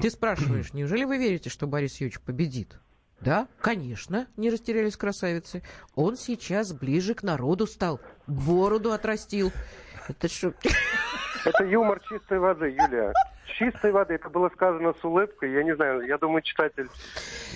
Ты 0.00 0.10
спрашиваешь, 0.10 0.72
неужели 0.74 1.04
вы 1.04 1.18
верите, 1.18 1.50
что 1.50 1.66
Борис 1.66 2.00
Юрьевич 2.00 2.20
победит? 2.20 2.78
Да, 3.20 3.46
конечно, 3.60 4.26
не 4.36 4.50
растерялись 4.50 4.96
красавицы. 4.96 5.62
Он 5.94 6.16
сейчас 6.16 6.72
ближе 6.72 7.14
к 7.14 7.22
народу 7.22 7.66
стал. 7.66 8.00
Бороду 8.26 8.92
отрастил. 8.92 9.52
Это 10.08 10.28
что? 10.28 10.54
Это 11.44 11.64
юмор 11.64 12.00
чистой 12.08 12.40
воды, 12.40 12.66
Юлия. 12.66 13.12
Чистой 13.58 13.92
воды. 13.92 14.14
Это 14.14 14.28
было 14.28 14.48
сказано 14.50 14.94
с 15.00 15.04
улыбкой. 15.04 15.52
Я 15.52 15.62
не 15.62 15.74
знаю, 15.74 16.06
я 16.06 16.18
думаю, 16.18 16.42
читатель 16.42 16.88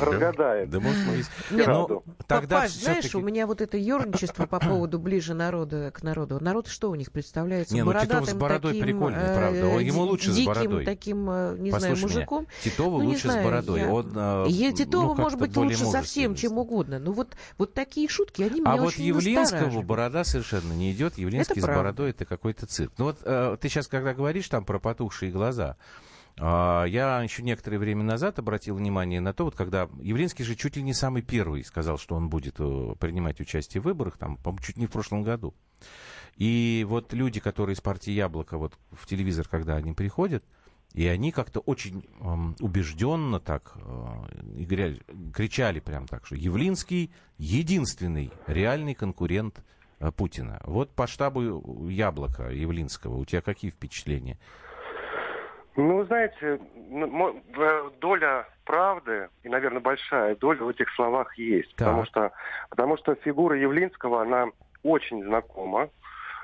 разгадает. 0.01 0.71
Да, 0.71 0.81
может, 0.81 0.99
мы... 1.07 1.57
Нет, 1.57 1.67
ну, 1.67 2.03
тогда 2.27 2.61
Паш, 2.63 2.73
знаешь, 2.73 3.15
у 3.15 3.21
меня 3.21 3.47
вот 3.47 3.61
это 3.61 3.77
ерничество 3.77 4.47
по 4.47 4.59
поводу 4.61 4.99
ближе 4.99 5.35
народа 5.35 5.91
к 5.93 6.03
народу. 6.03 6.39
Народ 6.41 6.69
что 6.69 6.91
у 6.91 6.95
них 6.95 7.13
представляется? 7.13 7.75
Не, 7.75 7.83
ну 7.83 7.93
Титов 7.93 8.29
с 8.29 8.35
бородой 8.35 8.73
таким, 8.73 8.85
прикольный, 8.85 9.23
э, 9.23 9.37
правда. 9.37 9.79
Ему 9.79 10.03
лучше 10.03 10.31
диким, 10.33 10.53
с 10.53 10.57
бородой. 10.57 10.85
таким, 10.85 11.31
э, 11.31 11.57
не 11.59 11.71
Послушай 11.71 11.97
знаю, 11.97 12.03
мужиком. 12.03 12.41
Меня, 12.41 12.51
Титова 12.63 13.03
ну, 13.03 13.09
лучше 13.09 13.29
знаю, 13.29 13.41
с 13.41 13.45
бородой. 13.45 13.81
Я... 13.81 13.91
Он, 13.91 14.75
Титова, 14.75 15.15
ну, 15.15 15.23
может 15.23 15.39
быть, 15.39 15.57
лучше 15.57 15.85
совсем, 15.85 16.35
чем 16.35 16.59
угодно. 16.59 16.99
Ну 16.99 17.13
вот, 17.13 17.37
вот 17.59 17.75
такие 17.75 18.09
шутки, 18.09 18.43
они 18.43 18.61
меня 18.61 18.73
А 18.73 18.77
вот 18.77 18.89
очень 18.89 19.05
Явлинского 19.05 19.83
борода 19.83 20.25
совершенно 20.25 20.73
не 20.73 20.93
идет. 20.93 21.19
Явлинский 21.19 21.61
с 21.61 21.67
бородой 21.67 22.11
это 22.11 22.25
какой-то 22.25 22.67
цирк. 22.67 22.93
Ну 22.99 23.07
вот 23.07 23.19
э, 23.23 23.57
ты 23.61 23.69
сейчас, 23.69 23.89
когда 23.89 24.15
говоришь 24.15 24.49
там 24.49 24.65
про 24.65 24.79
потухшие 24.79 25.31
глаза, 25.33 25.77
я 26.39 27.23
еще 27.23 27.43
некоторое 27.43 27.79
время 27.79 28.03
назад 28.03 28.39
обратил 28.39 28.77
внимание 28.77 29.21
на 29.21 29.33
то, 29.33 29.45
вот 29.45 29.55
когда 29.55 29.89
Явлинский 30.03 30.45
же 30.45 30.55
чуть 30.55 30.77
ли 30.77 30.83
не 30.83 30.93
самый 30.93 31.23
первый 31.23 31.65
сказал, 31.65 31.97
что 31.97 32.15
он 32.15 32.29
будет 32.29 32.57
э, 32.59 32.95
принимать 33.01 33.41
участие 33.41 33.81
в 33.81 33.85
выборах, 33.85 34.19
там, 34.19 34.37
по 34.37 34.55
чуть 34.63 34.77
не 34.77 34.87
в 34.87 34.91
прошлом 34.91 35.23
году. 35.23 35.55
И 36.37 36.85
вот 36.87 37.15
люди, 37.15 37.41
которые 37.41 37.75
из 37.75 37.81
партии 37.81 38.11
Яблоко, 38.11 38.59
вот 38.59 38.75
в 38.93 39.07
телевизор, 39.07 39.49
когда 39.49 39.77
они 39.77 39.95
приходят, 39.95 40.45
и 40.93 41.07
они 41.07 41.33
как-то 41.33 41.61
очень 41.61 42.05
убежденно 42.61 43.41
так 43.41 43.75
э, 43.77 44.97
кричали 45.35 45.81
прям 45.81 46.07
так, 46.07 46.27
что 46.27 46.37
Явлинский 46.37 47.11
единственный 47.39 48.31
реальный 48.47 48.95
конкурент 48.95 49.63
э, 49.99 50.11
Путина. 50.11 50.61
Вот 50.65 50.91
по 50.95 51.07
штабу 51.07 51.89
Яблока 51.89 52.51
Явлинского 52.51 53.17
у 53.17 53.25
тебя 53.25 53.41
какие 53.41 53.71
впечатления? 53.71 54.39
Ну, 55.77 56.05
знаете, 56.05 56.59
доля 58.01 58.47
правды, 58.65 59.29
и, 59.43 59.49
наверное, 59.49 59.81
большая 59.81 60.35
доля 60.35 60.65
в 60.65 60.69
этих 60.71 60.91
словах 60.95 61.37
есть. 61.39 61.75
Потому 61.77 62.05
что, 62.07 62.33
потому 62.71 62.97
что 62.97 63.15
фигура 63.17 63.59
Явлинского, 63.59 64.23
она 64.23 64.47
очень 64.83 65.23
знакома. 65.23 65.91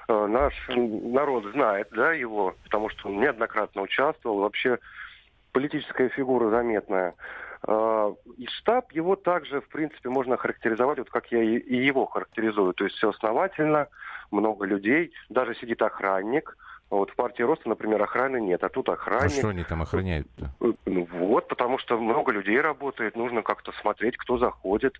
Э, 0.08 0.26
наш 0.26 0.54
народ 0.68 1.44
знает 1.52 1.88
да, 1.92 2.12
его, 2.12 2.54
потому 2.64 2.90
что 2.90 3.08
он 3.08 3.20
неоднократно 3.20 3.82
участвовал. 3.82 4.40
Вообще 4.40 4.78
политическая 5.52 6.10
фигура 6.10 6.50
заметная. 6.50 7.14
Э, 7.66 8.14
и 8.36 8.46
штаб 8.48 8.92
его 8.92 9.16
также, 9.16 9.62
в 9.62 9.68
принципе, 9.68 10.10
можно 10.10 10.36
характеризовать, 10.36 10.98
вот 10.98 11.08
как 11.08 11.32
я 11.32 11.42
и 11.42 11.76
его 11.76 12.04
характеризую. 12.04 12.74
То 12.74 12.84
есть 12.84 12.96
все 12.96 13.08
основательно, 13.08 13.88
много 14.30 14.66
людей, 14.66 15.12
даже 15.30 15.54
сидит 15.54 15.80
охранник– 15.80 16.54
вот 16.96 17.10
в 17.10 17.14
партии 17.14 17.42
Роста, 17.42 17.70
например, 17.70 18.02
охраны 18.02 18.38
нет, 18.38 18.62
а 18.62 18.68
тут 18.68 18.90
охранник. 18.90 19.24
А 19.24 19.28
что 19.30 19.48
они 19.48 19.64
там 19.64 19.80
охраняют-то? 19.80 20.50
Э, 20.60 20.72
ну 20.84 21.08
вот, 21.10 21.48
потому 21.48 21.78
что 21.78 21.98
много 21.98 22.32
людей 22.32 22.60
работает, 22.60 23.16
нужно 23.16 23.42
как-то 23.42 23.72
смотреть, 23.80 24.18
кто 24.18 24.36
заходит. 24.36 24.94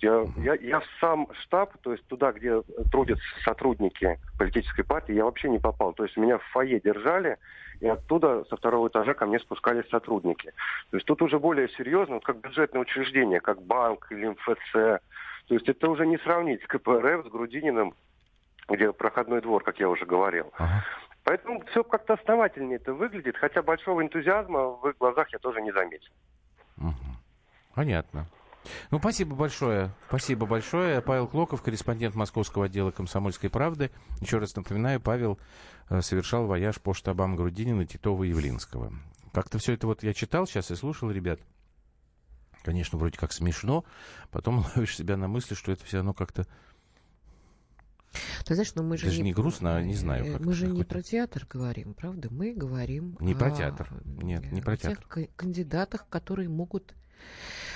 Я, 0.00 0.26
я, 0.36 0.54
я 0.56 0.80
в 0.80 0.84
сам 1.00 1.26
штаб, 1.40 1.72
то 1.80 1.92
есть 1.92 2.04
туда, 2.06 2.32
где 2.32 2.60
трудятся 2.92 3.24
сотрудники 3.44 4.18
политической 4.38 4.82
партии, 4.82 5.14
я 5.14 5.24
вообще 5.24 5.48
не 5.48 5.58
попал. 5.58 5.94
То 5.94 6.04
есть 6.04 6.18
меня 6.18 6.36
в 6.36 6.44
фойе 6.52 6.80
держали, 6.80 7.38
и 7.80 7.86
оттуда 7.86 8.44
со 8.50 8.56
второго 8.58 8.88
этажа 8.88 9.14
ко 9.14 9.24
мне 9.24 9.38
спускались 9.38 9.88
сотрудники. 9.88 10.52
То 10.90 10.98
есть 10.98 11.06
тут 11.06 11.22
уже 11.22 11.38
более 11.38 11.70
серьезно, 11.70 12.16
вот 12.16 12.24
как 12.24 12.40
бюджетное 12.42 12.82
учреждение, 12.82 13.40
как 13.40 13.62
банк 13.62 14.08
или 14.10 14.28
МФЦ. 14.28 14.72
То 14.72 15.54
есть 15.54 15.66
это 15.66 15.88
уже 15.88 16.06
не 16.06 16.18
сравнить 16.18 16.62
с 16.62 16.66
КПРФ, 16.66 17.26
с 17.26 17.30
Грудининым, 17.30 17.94
где 18.68 18.92
проходной 18.92 19.40
двор, 19.40 19.64
как 19.64 19.80
я 19.80 19.88
уже 19.88 20.04
говорил. 20.04 20.52
Ага. 20.58 20.84
Поэтому 21.28 21.62
все 21.66 21.84
как-то 21.84 22.14
основательнее 22.14 22.76
это 22.76 22.94
выглядит, 22.94 23.36
хотя 23.36 23.60
большого 23.60 24.02
энтузиазма 24.02 24.70
в 24.70 24.88
их 24.88 24.96
глазах 24.96 25.30
я 25.30 25.38
тоже 25.38 25.60
не 25.60 25.70
заметил. 25.72 26.10
Понятно. 27.74 28.26
Ну, 28.90 28.98
спасибо 28.98 29.36
большое. 29.36 29.90
Спасибо 30.08 30.46
большое. 30.46 31.02
Павел 31.02 31.28
Клоков, 31.28 31.60
корреспондент 31.60 32.14
Московского 32.14 32.64
отдела 32.64 32.92
«Комсомольской 32.92 33.50
правды». 33.50 33.90
Еще 34.22 34.38
раз 34.38 34.56
напоминаю, 34.56 35.02
Павел 35.02 35.38
э, 35.90 36.00
совершал 36.00 36.46
вояж 36.46 36.80
по 36.80 36.94
штабам 36.94 37.36
Грудинина, 37.36 37.84
Титова 37.84 38.24
и 38.24 38.30
Явлинского. 38.30 38.90
Как-то 39.34 39.58
все 39.58 39.74
это 39.74 39.86
вот 39.86 40.02
я 40.02 40.14
читал 40.14 40.46
сейчас 40.46 40.70
и 40.70 40.76
слушал 40.76 41.10
ребят. 41.10 41.40
Конечно, 42.62 42.98
вроде 42.98 43.18
как 43.18 43.32
смешно. 43.32 43.84
Потом 44.30 44.64
ловишь 44.74 44.96
себя 44.96 45.18
на 45.18 45.28
мысли, 45.28 45.54
что 45.54 45.72
это 45.72 45.84
все 45.84 45.98
равно 45.98 46.14
как-то 46.14 46.46
Ты 48.48 48.54
знаешь, 48.54 48.74
но 48.76 48.82
мы 48.82 48.96
же 48.96 49.04
Даже 49.04 49.18
не, 49.18 49.24
не 49.24 49.32
грустно, 49.34 49.76
а 49.76 49.82
не 49.82 49.92
знаю. 49.92 50.24
э, 50.24 50.32
как 50.32 50.40
мы 50.40 50.54
же 50.54 50.68
не 50.68 50.82
про 50.82 51.02
театр 51.02 51.46
говорим, 51.50 51.92
правда? 51.92 52.28
Мы 52.30 52.54
говорим 52.54 53.14
Не 53.20 53.34
про 53.34 53.50
театр. 53.50 53.92
Нет, 54.06 54.50
не 54.50 54.60
э, 54.60 54.62
про 54.62 54.74
тех 54.78 54.92
театр. 54.92 55.04
ка- 55.06 55.28
кандидатах, 55.36 56.06
которые 56.08 56.48
могут 56.48 56.94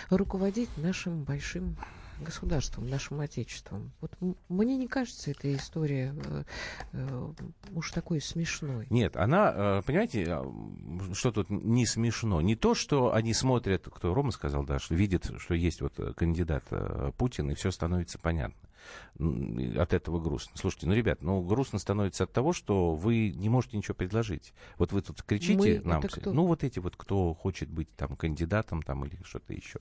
руководить 0.09 0.71
нашим 0.79 1.25
большим 1.25 1.77
государством, 2.21 2.89
нашим 2.89 3.21
отечеством. 3.21 3.93
Вот 4.01 4.17
мне 4.49 4.79
не 4.79 4.89
кажется 4.89 5.31
эта 5.33 5.55
история 5.55 6.15
э, 6.25 6.45
э, 6.93 7.33
уж 7.75 7.91
такой 7.91 8.23
смешной. 8.23 8.87
Нет, 8.89 9.19
она, 9.19 9.53
э, 9.55 9.83
понимаете, 9.85 10.25
что 11.13 11.33
тут 11.33 11.51
не 11.51 11.85
смешно. 11.85 12.41
Не 12.41 12.57
то, 12.57 12.75
что 12.75 13.13
они 13.13 13.35
смотрят, 13.35 13.89
кто 13.93 14.15
Рома 14.15 14.31
сказал, 14.31 14.65
да, 14.65 14.79
что 14.79 14.95
видят, 14.95 15.31
что 15.37 15.53
есть 15.53 15.83
вот 15.83 16.01
э, 16.01 16.15
кандидат 16.15 16.65
э, 16.71 17.13
Путин, 17.19 17.51
и 17.51 17.55
все 17.55 17.71
становится 17.71 18.19
понятно. 18.19 18.57
От 19.18 19.92
этого 19.92 20.21
грустно. 20.21 20.53
Слушайте, 20.57 20.87
ну, 20.87 20.95
ребят, 20.95 21.23
ну, 21.23 21.42
грустно 21.42 21.79
становится 21.79 22.25
от 22.25 22.33
того, 22.33 22.53
что 22.53 22.95
вы 22.95 23.31
не 23.31 23.49
можете 23.49 23.77
ничего 23.77 23.95
предложить. 23.95 24.53
Вот 24.79 24.92
вы 24.92 25.03
тут 25.03 25.23
кричите 25.23 25.55
Мы- 25.55 25.81
нам, 25.85 26.03
ну, 26.27 26.47
вот 26.47 26.64
эти 26.64 26.79
вот, 26.79 26.97
кто 26.97 27.35
хочет 27.35 27.71
быть 27.71 27.95
там 27.97 28.16
кандидатом 28.16 28.83
там 28.83 29.05
или 29.05 29.18
что-то 29.25 29.53
еще. 29.53 29.81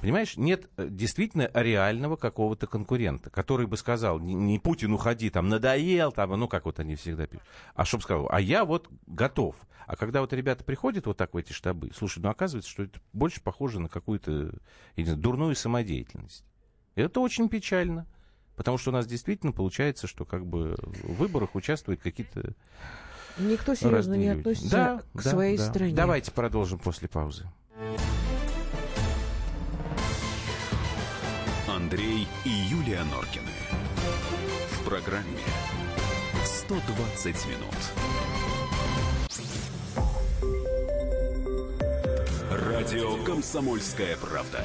Понимаешь, 0.00 0.36
нет 0.36 0.70
э, 0.76 0.86
действительно 0.88 1.50
реального 1.52 2.16
какого-то 2.16 2.66
конкурента, 2.66 3.30
который 3.30 3.66
бы 3.66 3.76
сказал, 3.76 4.20
не, 4.20 4.34
не 4.34 4.58
Путин, 4.58 4.92
уходи, 4.92 5.28
там, 5.28 5.48
надоел, 5.48 6.12
там, 6.12 6.30
ну, 6.30 6.46
как 6.46 6.66
вот 6.66 6.78
они 6.78 6.94
всегда 6.94 7.26
пишут, 7.26 7.44
а 7.74 7.84
чтобы 7.84 8.04
сказал, 8.04 8.28
а 8.30 8.40
я 8.40 8.64
вот 8.64 8.88
готов. 9.06 9.56
А 9.86 9.96
когда 9.96 10.20
вот 10.20 10.32
ребята 10.32 10.64
приходят 10.64 11.06
вот 11.06 11.16
так 11.16 11.34
в 11.34 11.36
эти 11.36 11.52
штабы, 11.52 11.90
слушай, 11.94 12.20
ну, 12.20 12.28
оказывается, 12.28 12.70
что 12.70 12.84
это 12.84 13.00
больше 13.12 13.42
похоже 13.42 13.80
на 13.80 13.88
какую-то, 13.88 14.54
знаю, 14.96 15.16
дурную 15.16 15.56
самодеятельность. 15.56 16.44
И 16.98 17.00
это 17.00 17.20
очень 17.20 17.48
печально, 17.48 18.08
потому 18.56 18.76
что 18.76 18.90
у 18.90 18.92
нас 18.92 19.06
действительно 19.06 19.52
получается, 19.52 20.08
что 20.08 20.24
как 20.24 20.44
бы 20.44 20.74
в 20.82 21.14
выборах 21.14 21.54
участвуют 21.54 22.00
какие-то 22.02 22.54
Никто 23.38 23.76
серьезно 23.76 23.96
разные 23.98 24.18
не 24.18 24.26
люди. 24.30 24.38
относится 24.40 24.70
Да, 24.70 25.02
к 25.14 25.22
да, 25.22 25.30
своей 25.30 25.56
да. 25.56 25.64
стране. 25.64 25.94
Давайте 25.94 26.32
продолжим 26.32 26.80
после 26.80 27.06
паузы. 27.06 27.46
Андрей 31.68 32.26
и 32.44 32.48
Юлия 32.48 33.04
Норкины. 33.04 33.46
В 34.72 34.84
программе 34.84 35.38
120 36.44 37.46
минут. 37.46 37.76
Радио 42.50 43.22
«Комсомольская 43.22 44.16
правда». 44.16 44.64